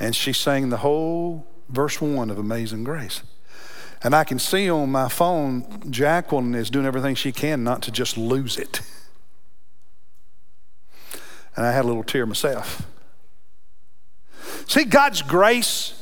And 0.01 0.17
she 0.17 0.33
sang 0.33 0.69
the 0.69 0.79
whole 0.79 1.47
verse 1.69 2.01
one 2.01 2.31
of 2.31 2.37
Amazing 2.37 2.83
Grace. 2.83 3.23
And 4.03 4.13
I 4.13 4.25
can 4.25 4.41
see 4.41 4.69
on 4.69 4.91
my 4.91 5.09
phone, 5.09 5.89
Jacqueline 5.89 6.57
is 6.57 6.69
doing 6.69 6.85
everything 6.85 7.15
she 7.15 7.31
can 7.31 7.63
not 7.63 7.81
to 7.83 7.93
just 7.93 8.19
lose 8.19 8.59
it. 8.59 8.81
And 11.57 11.65
I 11.67 11.73
had 11.73 11.85
a 11.85 11.89
little 11.89 12.05
tear 12.05 12.25
myself. 12.25 12.87
See, 14.69 14.85
God's 14.85 15.23
grace, 15.23 15.93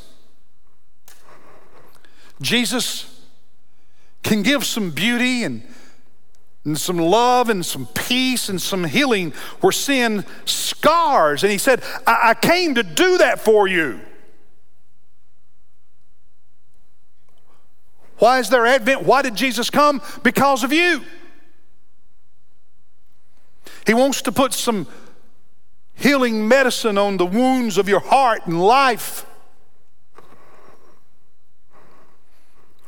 Jesus 2.43 3.23
can 4.23 4.43
give 4.43 4.67
some 4.67 4.91
beauty 4.91 5.45
and 5.45 5.63
and 6.67 6.77
some 6.77 6.99
love 6.99 7.49
and 7.49 7.65
some 7.65 7.87
peace 7.95 8.49
and 8.49 8.61
some 8.61 8.85
healing 8.85 9.33
where 9.61 9.73
sin 9.73 10.25
scars. 10.45 11.45
And 11.45 11.53
he 11.53 11.59
said, 11.59 11.81
I, 12.07 12.31
I 12.31 12.35
came 12.35 12.75
to 12.75 12.83
do 12.83 13.19
that 13.19 13.41
for 13.41 13.69
you. 13.69 14.01
Why 18.19 18.41
is 18.41 18.49
there 18.49 18.67
Advent? 18.67 19.05
Why 19.05 19.23
did 19.23 19.37
Jesus 19.37 19.71
come? 19.71 20.03
Because 20.25 20.65
of 20.65 20.73
you. 20.73 21.05
He 23.87 23.95
wants 23.95 24.23
to 24.23 24.33
put 24.33 24.53
some 24.53 24.89
healing 25.95 26.49
medicine 26.49 26.99
on 26.99 27.17
the 27.17 27.27
wounds 27.27 27.79
of 27.79 27.89
your 27.89 28.01
heart 28.01 28.47
and 28.47 28.61
life. 28.61 29.25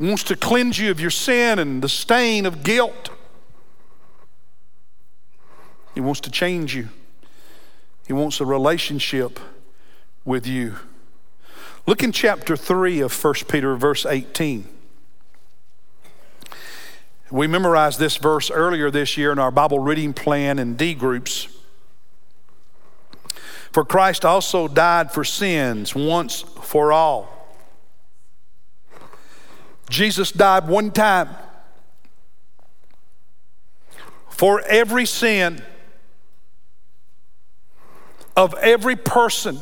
He 0.00 0.08
wants 0.08 0.24
to 0.24 0.34
cleanse 0.34 0.80
you 0.80 0.90
of 0.90 0.98
your 0.98 1.10
sin 1.10 1.60
and 1.60 1.80
the 1.80 1.88
stain 1.88 2.44
of 2.44 2.64
guilt. 2.64 3.10
He 5.94 6.00
wants 6.00 6.20
to 6.20 6.30
change 6.30 6.74
you. 6.74 6.88
He 8.06 8.12
wants 8.12 8.40
a 8.40 8.46
relationship 8.46 9.38
with 10.24 10.46
you. 10.46 10.76
Look 11.86 12.02
in 12.02 12.12
chapter 12.12 12.56
3 12.56 13.00
of 13.00 13.24
1 13.24 13.34
Peter, 13.48 13.76
verse 13.76 14.04
18. 14.04 14.68
We 17.30 17.46
memorized 17.46 17.98
this 17.98 18.16
verse 18.16 18.50
earlier 18.50 18.90
this 18.90 19.16
year 19.16 19.32
in 19.32 19.38
our 19.38 19.50
Bible 19.50 19.78
reading 19.78 20.14
plan 20.14 20.58
and 20.58 20.78
D 20.78 20.94
groups. 20.94 21.48
For 23.72 23.84
Christ 23.84 24.24
also 24.24 24.66
died 24.66 25.12
for 25.12 25.24
sins 25.24 25.94
once 25.94 26.40
for 26.62 26.92
all. 26.92 27.28
Jesus 29.90 30.32
died 30.32 30.68
one 30.68 30.90
time 30.90 31.28
for 34.30 34.60
every 34.62 35.06
sin 35.06 35.62
of 38.38 38.54
every 38.54 38.94
person 38.94 39.60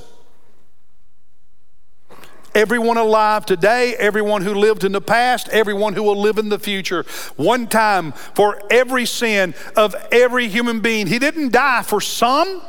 Everyone 2.54 2.96
alive 2.96 3.44
today, 3.44 3.94
everyone 3.98 4.40
who 4.40 4.54
lived 4.54 4.82
in 4.82 4.92
the 4.92 5.00
past, 5.02 5.50
everyone 5.50 5.92
who 5.92 6.02
will 6.02 6.18
live 6.18 6.38
in 6.38 6.48
the 6.48 6.58
future. 6.58 7.04
One 7.36 7.66
time 7.66 8.12
for 8.12 8.62
every 8.70 9.04
sin 9.04 9.54
of 9.76 9.94
every 10.10 10.48
human 10.48 10.80
being. 10.80 11.06
He 11.06 11.18
didn't 11.18 11.52
die 11.52 11.82
for 11.82 12.00
some. 12.00 12.62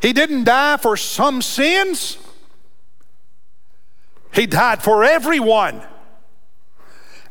He 0.00 0.12
didn't 0.12 0.44
die 0.44 0.76
for 0.76 0.96
some 0.96 1.42
sins. 1.42 2.16
He 4.32 4.46
died 4.46 4.80
for 4.80 5.02
everyone. 5.02 5.82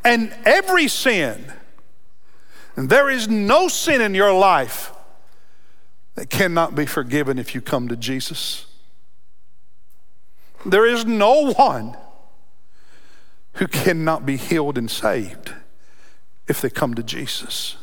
And 0.03 0.35
every 0.43 0.89
sin. 0.89 1.53
And 2.75 2.89
there 2.89 3.09
is 3.09 3.29
no 3.29 3.69
sin 3.69 4.01
in 4.01 4.13
your 4.13 4.33
life 4.33 4.91
that 6.17 6.31
cannot 6.31 6.73
be 6.73 6.87
forgiven 6.87 7.37
if 7.37 7.53
you 7.53 7.61
come 7.61 7.87
to 7.87 7.95
Jesus. 7.95 8.65
There 10.65 10.85
is 10.87 11.05
no 11.05 11.53
one 11.53 11.95
who 13.53 13.67
cannot 13.67 14.25
be 14.25 14.35
healed 14.35 14.79
and 14.79 14.89
saved 14.89 15.53
if 16.47 16.59
they 16.59 16.71
come 16.71 16.95
to 16.95 17.03
Jesus. 17.03 17.77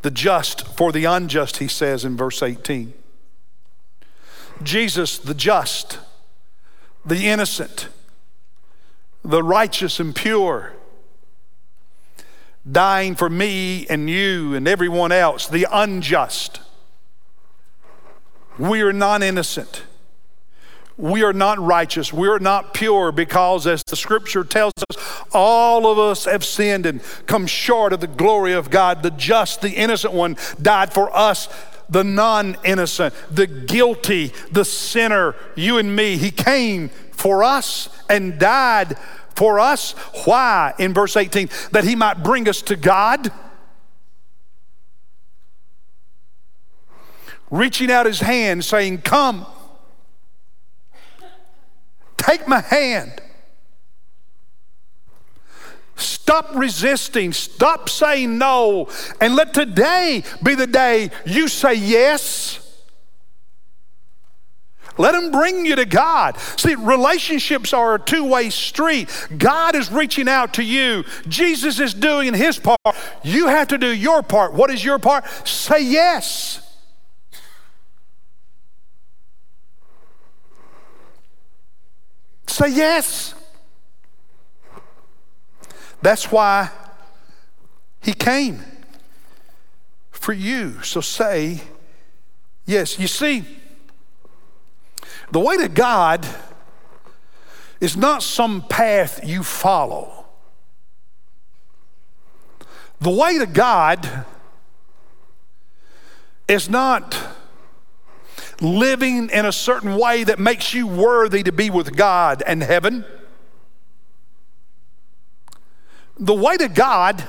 The 0.00 0.10
just 0.10 0.66
for 0.66 0.90
the 0.90 1.04
unjust, 1.04 1.58
he 1.58 1.68
says 1.68 2.02
in 2.02 2.16
verse 2.16 2.42
18. 2.42 2.94
Jesus, 4.62 5.18
the 5.18 5.34
just, 5.34 5.98
the 7.04 7.26
innocent, 7.26 7.88
the 9.22 9.42
righteous 9.42 10.00
and 10.00 10.16
pure, 10.16 10.72
dying 12.70 13.14
for 13.14 13.28
me 13.28 13.86
and 13.88 14.08
you 14.10 14.54
and 14.54 14.66
everyone 14.66 15.12
else, 15.12 15.46
the 15.46 15.66
unjust. 15.70 16.60
We 18.58 18.80
are 18.82 18.92
not 18.92 19.22
innocent 19.22 19.84
we 20.98 21.22
are 21.22 21.32
not 21.32 21.58
righteous. 21.58 22.12
We 22.12 22.28
are 22.28 22.38
not 22.38 22.72
pure 22.72 23.12
because, 23.12 23.66
as 23.66 23.82
the 23.86 23.96
scripture 23.96 24.44
tells 24.44 24.72
us, 24.90 25.24
all 25.32 25.90
of 25.90 25.98
us 25.98 26.24
have 26.24 26.44
sinned 26.44 26.86
and 26.86 27.02
come 27.26 27.46
short 27.46 27.92
of 27.92 28.00
the 28.00 28.06
glory 28.06 28.54
of 28.54 28.70
God. 28.70 29.02
The 29.02 29.10
just, 29.10 29.60
the 29.60 29.72
innocent 29.72 30.14
one 30.14 30.36
died 30.60 30.94
for 30.94 31.14
us, 31.14 31.48
the 31.90 32.02
non 32.02 32.56
innocent, 32.64 33.14
the 33.30 33.46
guilty, 33.46 34.32
the 34.50 34.64
sinner, 34.64 35.34
you 35.54 35.76
and 35.76 35.94
me. 35.94 36.16
He 36.16 36.30
came 36.30 36.88
for 37.12 37.44
us 37.44 37.90
and 38.08 38.38
died 38.38 38.96
for 39.36 39.60
us. 39.60 39.92
Why? 40.24 40.74
In 40.78 40.94
verse 40.94 41.16
18, 41.16 41.48
that 41.72 41.84
he 41.84 41.94
might 41.94 42.22
bring 42.22 42.48
us 42.48 42.62
to 42.62 42.76
God. 42.76 43.30
Reaching 47.50 47.90
out 47.90 48.06
his 48.06 48.20
hand, 48.20 48.64
saying, 48.64 49.02
Come. 49.02 49.46
Take 52.16 52.48
my 52.48 52.60
hand. 52.60 53.22
Stop 55.94 56.54
resisting. 56.54 57.32
Stop 57.32 57.88
saying 57.88 58.36
no. 58.36 58.88
And 59.20 59.36
let 59.36 59.54
today 59.54 60.24
be 60.42 60.54
the 60.54 60.66
day 60.66 61.10
you 61.24 61.48
say 61.48 61.74
yes. 61.74 62.65
Let 64.98 65.14
him 65.14 65.30
bring 65.30 65.66
you 65.66 65.76
to 65.76 65.84
God. 65.84 66.38
See, 66.56 66.74
relationships 66.74 67.72
are 67.72 67.94
a 67.94 67.98
two 67.98 68.24
way 68.24 68.50
street. 68.50 69.08
God 69.36 69.74
is 69.74 69.90
reaching 69.90 70.28
out 70.28 70.54
to 70.54 70.62
you, 70.62 71.04
Jesus 71.28 71.80
is 71.80 71.94
doing 71.94 72.34
his 72.34 72.58
part. 72.58 72.78
You 73.22 73.48
have 73.48 73.68
to 73.68 73.78
do 73.78 73.94
your 73.94 74.22
part. 74.22 74.52
What 74.54 74.70
is 74.70 74.84
your 74.84 74.98
part? 74.98 75.26
Say 75.46 75.82
yes. 75.84 76.62
Say 82.46 82.70
yes. 82.70 83.34
That's 86.00 86.30
why 86.30 86.70
he 88.00 88.12
came 88.12 88.62
for 90.10 90.32
you. 90.32 90.82
So 90.82 91.00
say 91.00 91.60
yes. 92.64 92.98
You 92.98 93.08
see, 93.08 93.44
the 95.30 95.40
way 95.40 95.56
to 95.56 95.68
God 95.68 96.26
is 97.80 97.96
not 97.96 98.22
some 98.22 98.62
path 98.62 99.20
you 99.24 99.42
follow. 99.42 100.26
The 103.00 103.10
way 103.10 103.38
to 103.38 103.46
God 103.46 104.24
is 106.48 106.70
not 106.70 107.16
living 108.60 109.28
in 109.30 109.44
a 109.44 109.52
certain 109.52 109.96
way 109.96 110.24
that 110.24 110.38
makes 110.38 110.72
you 110.72 110.86
worthy 110.86 111.42
to 111.42 111.52
be 111.52 111.68
with 111.68 111.94
God 111.94 112.42
and 112.46 112.62
heaven. 112.62 113.04
The 116.18 116.34
way 116.34 116.56
to 116.56 116.68
God 116.68 117.22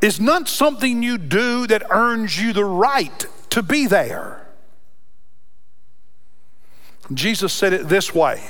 is 0.00 0.18
not 0.18 0.48
something 0.48 1.02
you 1.02 1.18
do 1.18 1.66
that 1.68 1.84
earns 1.90 2.40
you 2.40 2.52
the 2.52 2.64
right 2.64 3.26
to 3.50 3.62
be 3.62 3.86
there. 3.86 4.49
Jesus 7.12 7.52
said 7.52 7.72
it 7.72 7.88
this 7.88 8.14
way 8.14 8.42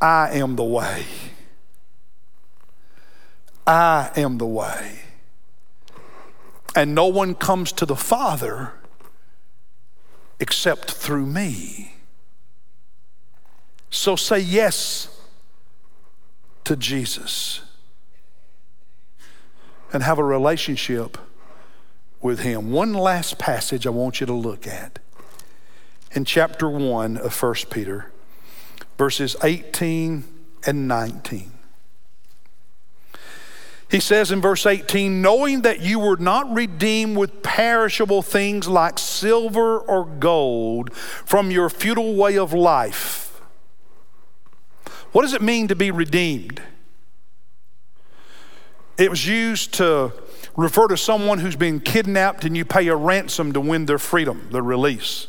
I 0.00 0.30
am 0.32 0.56
the 0.56 0.64
way. 0.64 1.04
I 3.66 4.10
am 4.16 4.38
the 4.38 4.46
way. 4.46 5.00
And 6.74 6.94
no 6.94 7.06
one 7.06 7.34
comes 7.34 7.72
to 7.72 7.86
the 7.86 7.96
Father 7.96 8.72
except 10.38 10.92
through 10.92 11.26
me. 11.26 11.94
So 13.90 14.16
say 14.16 14.38
yes 14.38 15.20
to 16.64 16.76
Jesus 16.76 17.62
and 19.92 20.02
have 20.02 20.18
a 20.18 20.24
relationship 20.24 21.18
with 22.22 22.40
Him. 22.40 22.70
One 22.70 22.94
last 22.94 23.38
passage 23.38 23.86
I 23.86 23.90
want 23.90 24.20
you 24.20 24.26
to 24.26 24.32
look 24.32 24.66
at 24.66 24.99
in 26.12 26.24
chapter 26.24 26.68
1 26.68 27.16
of 27.16 27.40
1 27.40 27.54
Peter, 27.70 28.10
verses 28.98 29.36
18 29.42 30.24
and 30.66 30.88
19. 30.88 31.52
He 33.90 33.98
says 33.98 34.30
in 34.30 34.40
verse 34.40 34.66
18, 34.66 35.20
knowing 35.20 35.62
that 35.62 35.80
you 35.80 35.98
were 35.98 36.16
not 36.16 36.52
redeemed 36.52 37.16
with 37.16 37.42
perishable 37.42 38.22
things 38.22 38.68
like 38.68 39.00
silver 39.00 39.78
or 39.78 40.04
gold 40.04 40.94
from 40.94 41.50
your 41.50 41.68
futile 41.68 42.14
way 42.14 42.38
of 42.38 42.52
life. 42.52 43.40
What 45.10 45.22
does 45.22 45.34
it 45.34 45.42
mean 45.42 45.66
to 45.68 45.74
be 45.74 45.90
redeemed? 45.90 46.62
It 48.96 49.10
was 49.10 49.26
used 49.26 49.74
to 49.74 50.12
refer 50.56 50.86
to 50.86 50.96
someone 50.96 51.38
who's 51.38 51.56
been 51.56 51.80
kidnapped 51.80 52.44
and 52.44 52.56
you 52.56 52.64
pay 52.64 52.86
a 52.88 52.94
ransom 52.94 53.52
to 53.54 53.60
win 53.60 53.86
their 53.86 53.98
freedom, 53.98 54.48
their 54.52 54.62
release. 54.62 55.26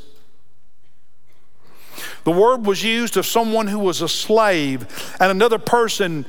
The 2.23 2.31
word 2.31 2.65
was 2.65 2.83
used 2.83 3.17
of 3.17 3.25
someone 3.25 3.67
who 3.67 3.79
was 3.79 4.01
a 4.01 4.09
slave 4.09 5.15
and 5.19 5.31
another 5.31 5.57
person 5.57 6.25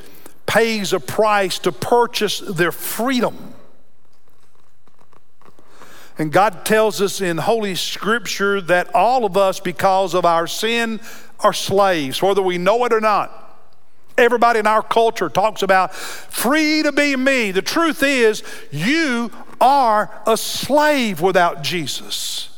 pays 0.46 0.92
a 0.92 1.00
price 1.00 1.58
to 1.60 1.72
purchase 1.72 2.40
their 2.40 2.72
freedom. 2.72 3.54
And 6.18 6.30
God 6.30 6.64
tells 6.64 7.00
us 7.00 7.20
in 7.20 7.38
Holy 7.38 7.74
Scripture 7.74 8.60
that 8.62 8.94
all 8.94 9.24
of 9.24 9.36
us, 9.36 9.60
because 9.60 10.14
of 10.14 10.24
our 10.24 10.46
sin, 10.46 11.00
are 11.40 11.52
slaves, 11.52 12.22
whether 12.22 12.42
we 12.42 12.58
know 12.58 12.84
it 12.84 12.92
or 12.92 13.00
not. 13.00 13.38
Everybody 14.18 14.58
in 14.58 14.66
our 14.66 14.82
culture 14.82 15.30
talks 15.30 15.62
about 15.62 15.94
free 15.94 16.82
to 16.82 16.92
be 16.92 17.16
me. 17.16 17.50
The 17.50 17.62
truth 17.62 18.02
is, 18.02 18.42
you 18.70 19.30
are 19.60 20.10
a 20.26 20.36
slave 20.36 21.20
without 21.20 21.62
Jesus. 21.62 22.51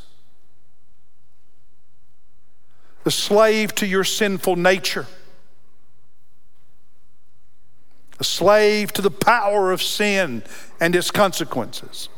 The 3.04 3.10
slave 3.10 3.74
to 3.76 3.86
your 3.86 4.04
sinful 4.04 4.56
nature, 4.56 5.06
a 8.18 8.24
slave 8.24 8.92
to 8.94 9.02
the 9.02 9.10
power 9.10 9.72
of 9.72 9.82
sin 9.82 10.42
and 10.80 10.96
its 10.96 11.10
consequences, 11.10 12.08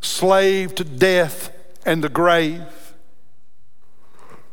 slave 0.00 0.74
to 0.74 0.84
death 0.84 1.52
and 1.86 2.02
the 2.02 2.08
grave, 2.08 2.94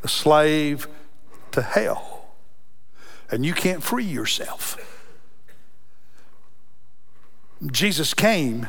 a 0.02 0.08
slave 0.08 0.86
to 1.50 1.62
hell. 1.62 2.28
And 3.30 3.44
you 3.44 3.52
can't 3.52 3.82
free 3.82 4.04
yourself. 4.04 4.78
Jesus 7.72 8.14
came 8.14 8.68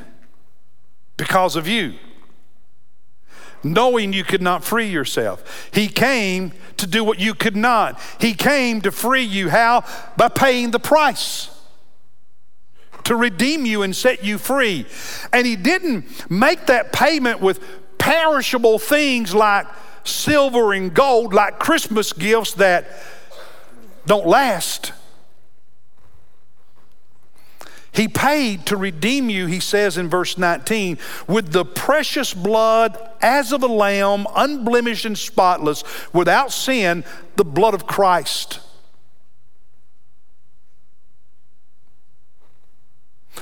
because 1.17 1.55
of 1.55 1.67
you, 1.67 1.95
knowing 3.63 4.13
you 4.13 4.23
could 4.23 4.41
not 4.41 4.63
free 4.63 4.87
yourself. 4.87 5.69
He 5.73 5.87
came 5.87 6.53
to 6.77 6.87
do 6.87 7.03
what 7.03 7.19
you 7.19 7.33
could 7.33 7.55
not. 7.55 7.99
He 8.19 8.33
came 8.33 8.81
to 8.81 8.91
free 8.91 9.23
you. 9.23 9.49
How? 9.49 9.83
By 10.15 10.29
paying 10.29 10.71
the 10.71 10.79
price. 10.79 11.49
To 13.05 13.15
redeem 13.15 13.65
you 13.65 13.83
and 13.83 13.95
set 13.95 14.23
you 14.23 14.37
free. 14.37 14.85
And 15.31 15.47
He 15.47 15.55
didn't 15.55 16.29
make 16.29 16.65
that 16.67 16.91
payment 16.91 17.41
with 17.41 17.59
perishable 17.97 18.79
things 18.79 19.33
like 19.33 19.67
silver 20.03 20.73
and 20.73 20.93
gold, 20.93 21.33
like 21.33 21.59
Christmas 21.59 22.13
gifts 22.13 22.53
that 22.53 22.87
don't 24.05 24.25
last. 24.25 24.93
He 27.97 28.07
paid 28.07 28.67
to 28.67 28.77
redeem 28.77 29.27
you, 29.31 29.47
he 29.47 29.59
says 29.59 29.97
in 29.97 30.07
verse 30.07 30.37
19, 30.37 30.99
with 31.27 31.51
the 31.51 31.65
precious 31.65 32.31
blood 32.31 32.95
as 33.23 33.51
of 33.51 33.63
a 33.63 33.67
lamb, 33.67 34.27
unblemished 34.35 35.05
and 35.05 35.17
spotless, 35.17 35.83
without 36.13 36.51
sin, 36.51 37.03
the 37.37 37.43
blood 37.43 37.73
of 37.73 37.87
Christ. 37.87 38.59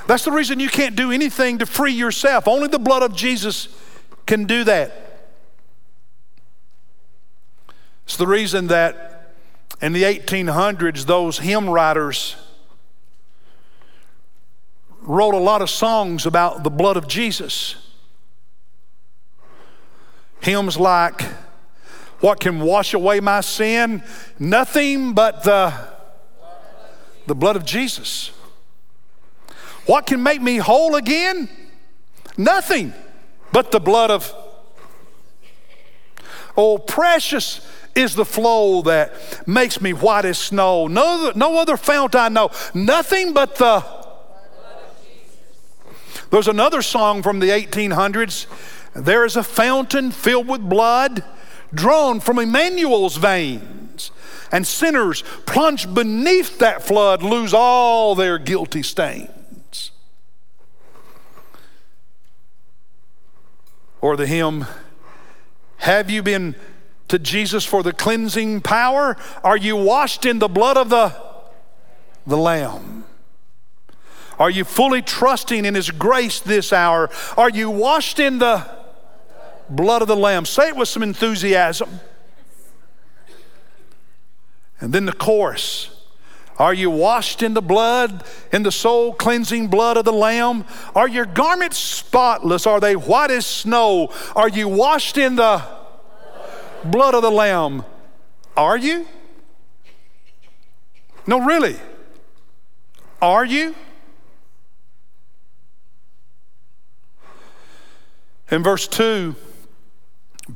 That's 0.08 0.24
the 0.24 0.32
reason 0.32 0.62
you 0.62 0.70
can't 0.70 0.96
do 0.96 1.12
anything 1.12 1.58
to 1.58 1.66
free 1.66 1.92
yourself. 1.92 2.48
Only 2.48 2.70
the 2.70 2.80
blood 2.80 3.04
of 3.04 3.14
Jesus 3.14 3.68
can 4.26 4.46
do 4.46 4.64
that. 4.64 5.28
It's 8.06 8.16
the 8.16 8.28
reason 8.28 8.68
that 8.68 9.34
in 9.82 9.92
the 9.92 10.04
1800s, 10.04 11.06
those 11.08 11.40
hymn 11.40 11.70
writers 11.70 12.38
wrote 15.06 15.34
a 15.34 15.40
lot 15.40 15.62
of 15.62 15.70
songs 15.70 16.26
about 16.26 16.64
the 16.64 16.70
blood 16.70 16.98
of 16.98 17.08
Jesus. 17.08 17.76
Hymns 20.42 20.78
like, 20.78 21.22
What 22.20 22.40
can 22.40 22.60
wash 22.60 22.94
away 22.94 23.20
my 23.20 23.42
sin? 23.42 24.04
Nothing 24.40 25.14
but 25.14 25.44
the, 25.44 25.74
the 27.28 27.36
blood 27.36 27.56
of 27.56 27.66
Jesus. 27.66 28.32
What 29.86 30.08
can 30.08 30.24
make 30.24 30.42
me 30.42 30.58
whole 30.58 30.96
again? 30.96 31.50
Nothing 32.38 32.94
but 33.52 33.72
the 33.72 33.80
blood 33.80 34.12
of. 34.12 34.34
Oh, 36.58 36.78
precious 36.78 37.66
is 37.96 38.16
the 38.16 38.26
flow 38.26 38.82
that 38.84 39.48
makes 39.48 39.80
me 39.80 39.94
white 39.94 40.26
as 40.26 40.38
snow. 40.38 40.88
No, 40.88 41.32
no 41.36 41.58
other 41.58 41.78
fount 41.78 42.16
I 42.16 42.30
know. 42.30 42.50
Nothing 42.74 43.34
but 43.34 43.56
the. 43.56 43.95
There's 46.36 46.50
another 46.50 46.82
song 46.82 47.24
from 47.24 47.40
the 47.40 47.48
1800s. 47.48 48.48
There 48.94 49.24
is 49.24 49.38
a 49.38 49.42
fountain 49.42 50.12
filled 50.12 50.50
with 50.50 50.68
blood 50.68 51.24
drawn 51.74 52.20
from 52.20 52.40
Emmanuel's 52.40 53.16
veins, 53.16 54.12
and 54.52 54.68
sinners 54.68 55.24
plunged 55.46 55.94
beneath 55.94 56.60
that 56.60 56.84
flood 56.84 57.24
lose 57.24 57.54
all 57.54 58.16
their 58.16 58.38
guilty 58.38 58.84
stains. 58.84 59.92
Or 64.02 64.18
the 64.18 64.28
hymn, 64.28 64.66
Have 65.78 66.10
you 66.10 66.22
been 66.22 66.56
to 67.08 67.18
Jesus 67.18 67.64
for 67.64 67.82
the 67.82 67.94
cleansing 67.94 68.60
power? 68.60 69.16
Are 69.42 69.56
you 69.56 69.78
washed 69.78 70.26
in 70.26 70.40
the 70.40 70.50
blood 70.50 70.76
of 70.76 70.90
the, 70.90 71.16
the 72.28 72.36
Lamb? 72.36 73.06
Are 74.40 74.50
you 74.50 74.64
fully 74.64 75.02
trusting 75.02 75.66
in 75.66 75.76
His 75.76 75.92
grace 75.92 76.40
this 76.40 76.74
hour? 76.74 77.10
Are 77.38 77.50
you 77.50 77.70
washed 77.70 78.20
in 78.20 78.40
the 78.40 78.70
blood 79.70 80.02
of 80.02 80.08
the 80.08 80.16
Lamb? 80.16 80.46
Say 80.46 80.70
it 80.70 80.76
with 80.76 80.90
some 80.90 81.04
enthusiasm. 81.04 82.00
And 84.80 84.94
then 84.94 85.06
the 85.06 85.14
chorus. 85.14 85.92
Are 86.58 86.74
you 86.74 86.90
washed 86.90 87.44
in 87.44 87.54
the 87.54 87.62
blood, 87.62 88.24
in 88.54 88.64
the 88.64 88.72
soul 88.72 89.14
cleansing 89.14 89.68
blood 89.68 89.98
of 89.98 90.06
the 90.06 90.14
Lamb? 90.14 90.66
Are 90.94 91.08
your 91.08 91.26
garments 91.26 91.78
spotless? 91.78 92.66
Are 92.66 92.80
they 92.80 92.96
white 92.96 93.32
as 93.32 93.46
snow? 93.46 94.14
Are 94.36 94.48
you 94.48 94.70
washed 94.70 95.18
in 95.18 95.36
the 95.36 95.62
blood 96.86 97.16
of 97.16 97.22
the 97.22 97.32
Lamb. 97.32 97.84
Are 98.56 98.78
you? 98.78 99.08
No, 101.28 101.40
really. 101.40 101.78
Are 103.22 103.46
you? 103.46 103.76
In 108.52 108.64
verse 108.64 108.88
2, 108.88 109.36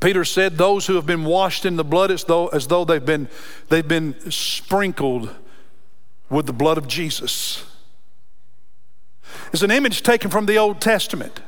Peter 0.00 0.24
said, 0.24 0.56
Those 0.56 0.86
who 0.86 0.94
have 0.94 1.06
been 1.06 1.24
washed 1.24 1.64
in 1.64 1.76
the 1.76 1.84
blood 1.84 2.10
as 2.10 2.24
though, 2.24 2.48
as 2.48 2.68
though 2.68 2.84
they've, 2.84 3.04
been, 3.04 3.28
they've 3.68 3.86
been 3.86 4.30
sprinkled 4.30 5.34
with 6.28 6.46
the 6.46 6.52
blood 6.52 6.78
of 6.78 6.86
Jesus. 6.86 7.64
It's 9.52 9.62
an 9.62 9.70
image 9.70 10.02
taken 10.02 10.30
from 10.30 10.46
the 10.46 10.56
Old 10.58 10.80
Testament. 10.80 11.40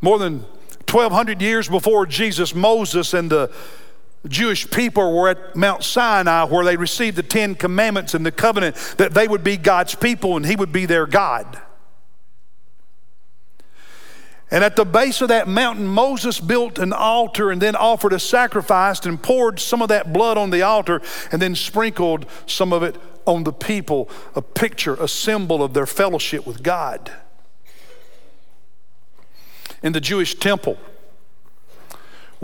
More 0.00 0.18
than 0.18 0.40
1,200 0.90 1.40
years 1.40 1.68
before 1.68 2.04
Jesus, 2.04 2.54
Moses 2.54 3.14
and 3.14 3.30
the 3.30 3.50
Jewish 4.28 4.70
people 4.70 5.16
were 5.16 5.28
at 5.28 5.54
Mount 5.54 5.84
Sinai 5.84 6.44
where 6.44 6.64
they 6.64 6.76
received 6.76 7.16
the 7.16 7.22
Ten 7.22 7.54
Commandments 7.54 8.14
and 8.14 8.24
the 8.24 8.32
covenant 8.32 8.76
that 8.96 9.14
they 9.14 9.28
would 9.28 9.44
be 9.44 9.56
God's 9.56 9.94
people 9.94 10.36
and 10.36 10.44
He 10.44 10.56
would 10.56 10.72
be 10.72 10.86
their 10.86 11.06
God. 11.06 11.60
And 14.50 14.62
at 14.62 14.76
the 14.76 14.84
base 14.84 15.20
of 15.20 15.28
that 15.28 15.48
mountain, 15.48 15.86
Moses 15.86 16.38
built 16.38 16.78
an 16.78 16.92
altar 16.92 17.50
and 17.50 17.60
then 17.60 17.74
offered 17.74 18.12
a 18.12 18.18
sacrifice 18.18 19.04
and 19.06 19.20
poured 19.20 19.58
some 19.58 19.82
of 19.82 19.88
that 19.88 20.12
blood 20.12 20.36
on 20.36 20.50
the 20.50 20.62
altar 20.62 21.00
and 21.32 21.40
then 21.40 21.54
sprinkled 21.54 22.26
some 22.46 22.72
of 22.72 22.82
it 22.82 22.96
on 23.26 23.44
the 23.44 23.52
people, 23.52 24.08
a 24.34 24.42
picture, 24.42 24.94
a 24.94 25.08
symbol 25.08 25.62
of 25.62 25.72
their 25.72 25.86
fellowship 25.86 26.46
with 26.46 26.62
God. 26.62 27.10
In 29.82 29.92
the 29.92 30.00
Jewish 30.00 30.34
temple, 30.34 30.78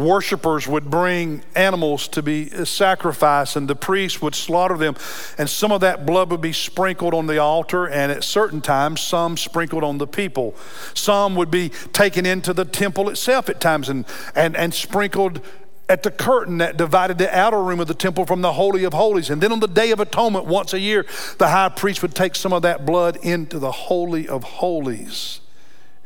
worshipers 0.00 0.66
would 0.66 0.90
bring 0.90 1.42
animals 1.54 2.08
to 2.08 2.22
be 2.22 2.48
sacrificed, 2.64 3.56
and 3.56 3.68
the 3.68 3.76
priests 3.76 4.20
would 4.22 4.34
slaughter 4.34 4.76
them. 4.76 4.96
And 5.38 5.48
some 5.48 5.72
of 5.72 5.80
that 5.82 6.06
blood 6.06 6.30
would 6.30 6.40
be 6.40 6.52
sprinkled 6.52 7.14
on 7.14 7.26
the 7.26 7.38
altar, 7.38 7.86
and 7.86 8.10
at 8.10 8.24
certain 8.24 8.60
times, 8.60 9.00
some 9.00 9.36
sprinkled 9.36 9.84
on 9.84 9.98
the 9.98 10.06
people. 10.06 10.54
Some 10.94 11.34
would 11.36 11.50
be 11.50 11.70
taken 11.92 12.26
into 12.26 12.52
the 12.52 12.64
temple 12.64 13.08
itself 13.08 13.48
at 13.48 13.60
times 13.60 13.88
and, 13.88 14.04
and, 14.34 14.56
and 14.56 14.74
sprinkled 14.74 15.40
at 15.88 16.04
the 16.04 16.10
curtain 16.10 16.58
that 16.58 16.76
divided 16.76 17.18
the 17.18 17.36
outer 17.36 17.60
room 17.60 17.80
of 17.80 17.88
the 17.88 17.94
temple 17.94 18.24
from 18.24 18.42
the 18.42 18.52
Holy 18.52 18.84
of 18.84 18.92
Holies. 18.92 19.28
And 19.28 19.42
then 19.42 19.50
on 19.50 19.58
the 19.58 19.66
Day 19.66 19.90
of 19.90 19.98
Atonement, 19.98 20.46
once 20.46 20.72
a 20.72 20.78
year, 20.78 21.04
the 21.38 21.48
high 21.48 21.68
priest 21.68 22.00
would 22.02 22.14
take 22.14 22.36
some 22.36 22.52
of 22.52 22.62
that 22.62 22.86
blood 22.86 23.16
into 23.22 23.58
the 23.58 23.72
Holy 23.72 24.28
of 24.28 24.44
Holies 24.44 25.40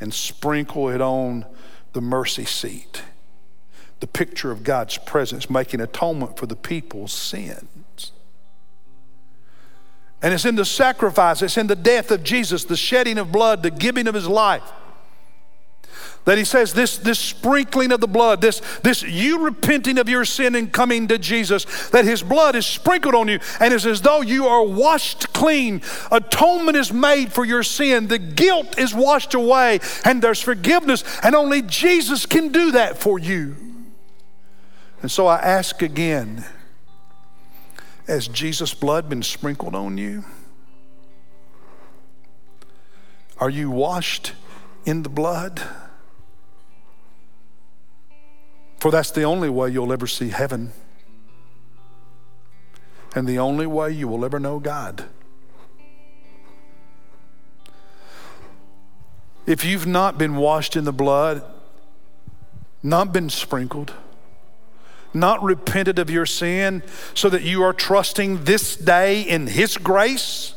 and 0.01 0.13
sprinkle 0.13 0.89
it 0.89 1.03
on 1.03 1.45
the 1.93 2.01
mercy 2.01 2.47
seat. 2.47 3.03
The 4.05 4.09
picture 4.09 4.51
of 4.51 4.65
God's 4.65 4.99
presence 4.99 5.49
making 5.49 5.81
atonement 5.81 6.37
for 6.37 6.45
the 6.45 6.57
people's 6.57 7.11
sins. 7.11 8.13
And 10.21 10.35
it's 10.35 10.45
in 10.45 10.57
the 10.57 10.67
sacrifice, 10.67 11.41
it's 11.41 11.57
in 11.57 11.69
the 11.69 11.75
death 11.75 12.11
of 12.11 12.23
Jesus, 12.23 12.65
the 12.65 12.77
shedding 12.77 13.17
of 13.17 13.33
blood, 13.33 13.63
the 13.63 13.71
giving 13.71 14.07
of 14.07 14.15
his 14.15 14.29
life 14.29 14.71
that 16.27 16.37
he 16.37 16.45
says 16.45 16.75
this, 16.75 16.99
this 16.99 17.19
sprinkling 17.19 17.93
of 17.93 18.01
the 18.03 18.07
blood, 18.07 18.43
this, 18.43 18.61
this 18.83 19.03
you 19.03 19.43
repenting 19.43 19.97
of 19.97 20.07
your 20.07 20.27
sin 20.27 20.55
and 20.55 20.71
coming 20.71 21.09
to 21.09 21.17
Jesus, 21.17 21.65
that 21.89 22.05
his 22.05 22.23
blood 22.23 22.57
is 22.57 22.67
sprinkled 22.67 23.15
on 23.15 23.27
you 23.27 23.41
and 23.59 23.73
it's 23.73 23.87
as 23.87 24.03
though 24.03 24.21
you 24.21 24.47
are 24.47 24.67
washed 24.67 25.33
clean. 25.33 25.81
Atonement 26.13 26.77
is 26.77 26.93
made 26.93 27.33
for 27.33 27.47
your 27.47 27.63
sin. 27.63 28.09
The 28.09 28.19
guilt 28.19 28.79
is 28.79 28.93
washed 28.93 29.33
away 29.33 29.81
and 30.05 30.21
there's 30.21 30.43
forgiveness, 30.43 31.05
and 31.23 31.35
only 31.35 31.63
Jesus 31.63 32.27
can 32.27 32.53
do 32.53 32.73
that 32.73 32.99
for 32.99 33.19
you. 33.19 33.57
And 35.05 35.11
so 35.11 35.27
I 35.27 35.37
ask 35.37 35.83
again 35.83 36.47
has 38.07 38.27
Jesus' 38.27 38.73
blood 38.73 39.07
been 39.07 39.23
sprinkled 39.23 39.75
on 39.75 39.99
you? 39.99 40.25
Are 43.37 43.51
you 43.51 43.71
washed 43.71 44.33
in 44.87 45.03
the 45.03 45.11
blood? 45.11 45.61
For 48.81 48.91
that's 48.91 49.11
the 49.11 49.25
only 49.25 49.51
way 49.51 49.69
you'll 49.69 49.93
ever 49.93 50.07
see 50.07 50.31
heaven. 50.31 50.73
And 53.15 53.29
the 53.29 53.39
only 53.39 53.67
way 53.67 53.91
you 53.91 54.09
will 54.09 54.25
ever 54.25 54.41
know 54.41 54.59
God. 54.59 55.05
If 59.45 59.67
you've 59.67 59.87
not 59.87 60.17
been 60.17 60.37
washed 60.37 60.77
in 60.77 60.85
the 60.85 60.95
blood, 60.95 61.45
not 62.83 63.13
been 63.13 63.29
sprinkled, 63.29 63.93
not 65.15 65.43
repented 65.43 65.99
of 65.99 66.11
your 66.11 66.27
sin, 66.27 66.83
so 67.15 67.31
that 67.31 67.43
you 67.43 67.63
are 67.63 67.73
trusting 67.73 68.45
this 68.45 68.77
day 68.77 69.23
in 69.23 69.47
His 69.47 69.77
grace, 69.77 70.55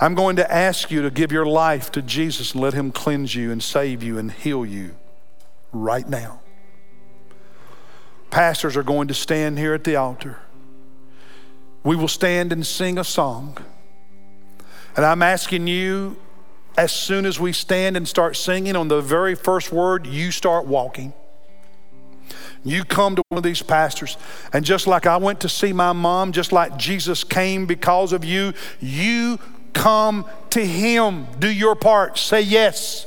I'm 0.00 0.14
going 0.14 0.36
to 0.36 0.52
ask 0.52 0.90
you 0.90 1.02
to 1.02 1.10
give 1.10 1.32
your 1.32 1.46
life 1.46 1.90
to 1.92 2.02
Jesus 2.02 2.52
and 2.52 2.60
let 2.60 2.74
Him 2.74 2.92
cleanse 2.92 3.34
you 3.34 3.50
and 3.50 3.62
save 3.62 4.02
you 4.02 4.18
and 4.18 4.30
heal 4.30 4.64
you 4.64 4.94
right 5.72 6.08
now. 6.08 6.40
Pastors 8.30 8.76
are 8.76 8.82
going 8.82 9.08
to 9.08 9.14
stand 9.14 9.58
here 9.58 9.72
at 9.72 9.84
the 9.84 9.96
altar. 9.96 10.38
We 11.82 11.96
will 11.96 12.08
stand 12.08 12.52
and 12.52 12.66
sing 12.66 12.98
a 12.98 13.04
song. 13.04 13.56
And 14.96 15.04
I'm 15.04 15.22
asking 15.22 15.66
you, 15.66 16.16
as 16.76 16.92
soon 16.92 17.26
as 17.26 17.40
we 17.40 17.52
stand 17.52 17.96
and 17.96 18.06
start 18.06 18.36
singing, 18.36 18.76
on 18.76 18.88
the 18.88 19.00
very 19.00 19.34
first 19.34 19.72
word, 19.72 20.06
you 20.06 20.30
start 20.30 20.66
walking. 20.66 21.12
You 22.64 22.84
come 22.84 23.16
to 23.16 23.22
one 23.28 23.38
of 23.38 23.44
these 23.44 23.62
pastors, 23.62 24.16
and 24.52 24.64
just 24.64 24.86
like 24.86 25.06
I 25.06 25.16
went 25.16 25.40
to 25.40 25.48
see 25.48 25.72
my 25.72 25.92
mom, 25.92 26.32
just 26.32 26.52
like 26.52 26.76
Jesus 26.76 27.22
came 27.24 27.66
because 27.66 28.12
of 28.12 28.24
you, 28.24 28.52
you 28.80 29.38
come 29.72 30.26
to 30.50 30.64
Him. 30.64 31.26
Do 31.38 31.48
your 31.50 31.76
part. 31.76 32.18
Say 32.18 32.40
yes 32.40 33.06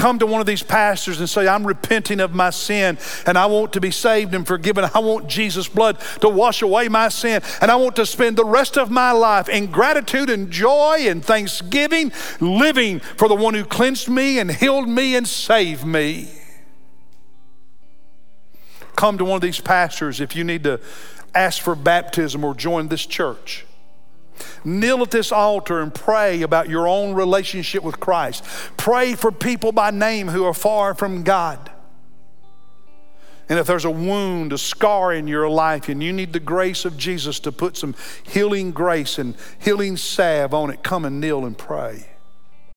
come 0.00 0.18
to 0.18 0.26
one 0.26 0.40
of 0.40 0.46
these 0.46 0.62
pastors 0.62 1.20
and 1.20 1.28
say, 1.28 1.46
I'm 1.46 1.66
repenting 1.66 2.20
of 2.20 2.34
my 2.34 2.48
sin 2.48 2.96
and 3.26 3.36
I 3.36 3.44
want 3.46 3.74
to 3.74 3.80
be 3.82 3.90
saved 3.90 4.34
and 4.34 4.46
forgiven. 4.46 4.88
I 4.94 4.98
want 4.98 5.28
Jesus' 5.28 5.68
blood 5.68 6.00
to 6.22 6.28
wash 6.28 6.62
away 6.62 6.88
my 6.88 7.10
sin 7.10 7.42
and 7.60 7.70
I 7.70 7.76
want 7.76 7.96
to 7.96 8.06
spend 8.06 8.38
the 8.38 8.44
rest 8.44 8.78
of 8.78 8.90
my 8.90 9.12
life 9.12 9.50
in 9.50 9.66
gratitude 9.66 10.30
and 10.30 10.50
joy 10.50 11.04
and 11.06 11.22
thanksgiving, 11.22 12.12
living 12.40 13.00
for 13.00 13.28
the 13.28 13.34
one 13.34 13.52
who 13.52 13.62
cleansed 13.62 14.08
me 14.08 14.38
and 14.38 14.50
healed 14.50 14.88
me 14.88 15.14
and 15.14 15.28
saved 15.28 15.84
me. 15.84 16.30
Come 18.96 19.18
to 19.18 19.24
one 19.24 19.36
of 19.36 19.42
these 19.42 19.60
pastors 19.60 20.20
if 20.20 20.34
you 20.34 20.44
need 20.44 20.64
to 20.64 20.80
ask 21.34 21.60
for 21.60 21.74
baptism 21.74 22.42
or 22.42 22.54
join 22.54 22.88
this 22.88 23.04
church. 23.04 23.66
Kneel 24.64 25.02
at 25.02 25.10
this 25.10 25.32
altar 25.32 25.80
and 25.80 25.94
pray 25.94 26.42
about 26.42 26.68
your 26.68 26.86
own 26.86 27.14
relationship 27.14 27.82
with 27.82 28.00
Christ. 28.00 28.44
Pray 28.76 29.14
for 29.14 29.32
people 29.32 29.72
by 29.72 29.90
name 29.90 30.28
who 30.28 30.44
are 30.44 30.54
far 30.54 30.94
from 30.94 31.22
God. 31.22 31.70
And 33.48 33.58
if 33.58 33.66
there's 33.66 33.84
a 33.84 33.90
wound, 33.90 34.52
a 34.52 34.58
scar 34.58 35.12
in 35.12 35.26
your 35.26 35.48
life, 35.48 35.88
and 35.88 36.00
you 36.00 36.12
need 36.12 36.32
the 36.32 36.38
grace 36.38 36.84
of 36.84 36.96
Jesus 36.96 37.40
to 37.40 37.50
put 37.50 37.76
some 37.76 37.96
healing 38.22 38.70
grace 38.70 39.18
and 39.18 39.34
healing 39.58 39.96
salve 39.96 40.54
on 40.54 40.70
it, 40.70 40.84
come 40.84 41.04
and 41.04 41.20
kneel 41.20 41.44
and 41.44 41.58
pray. 41.58 42.09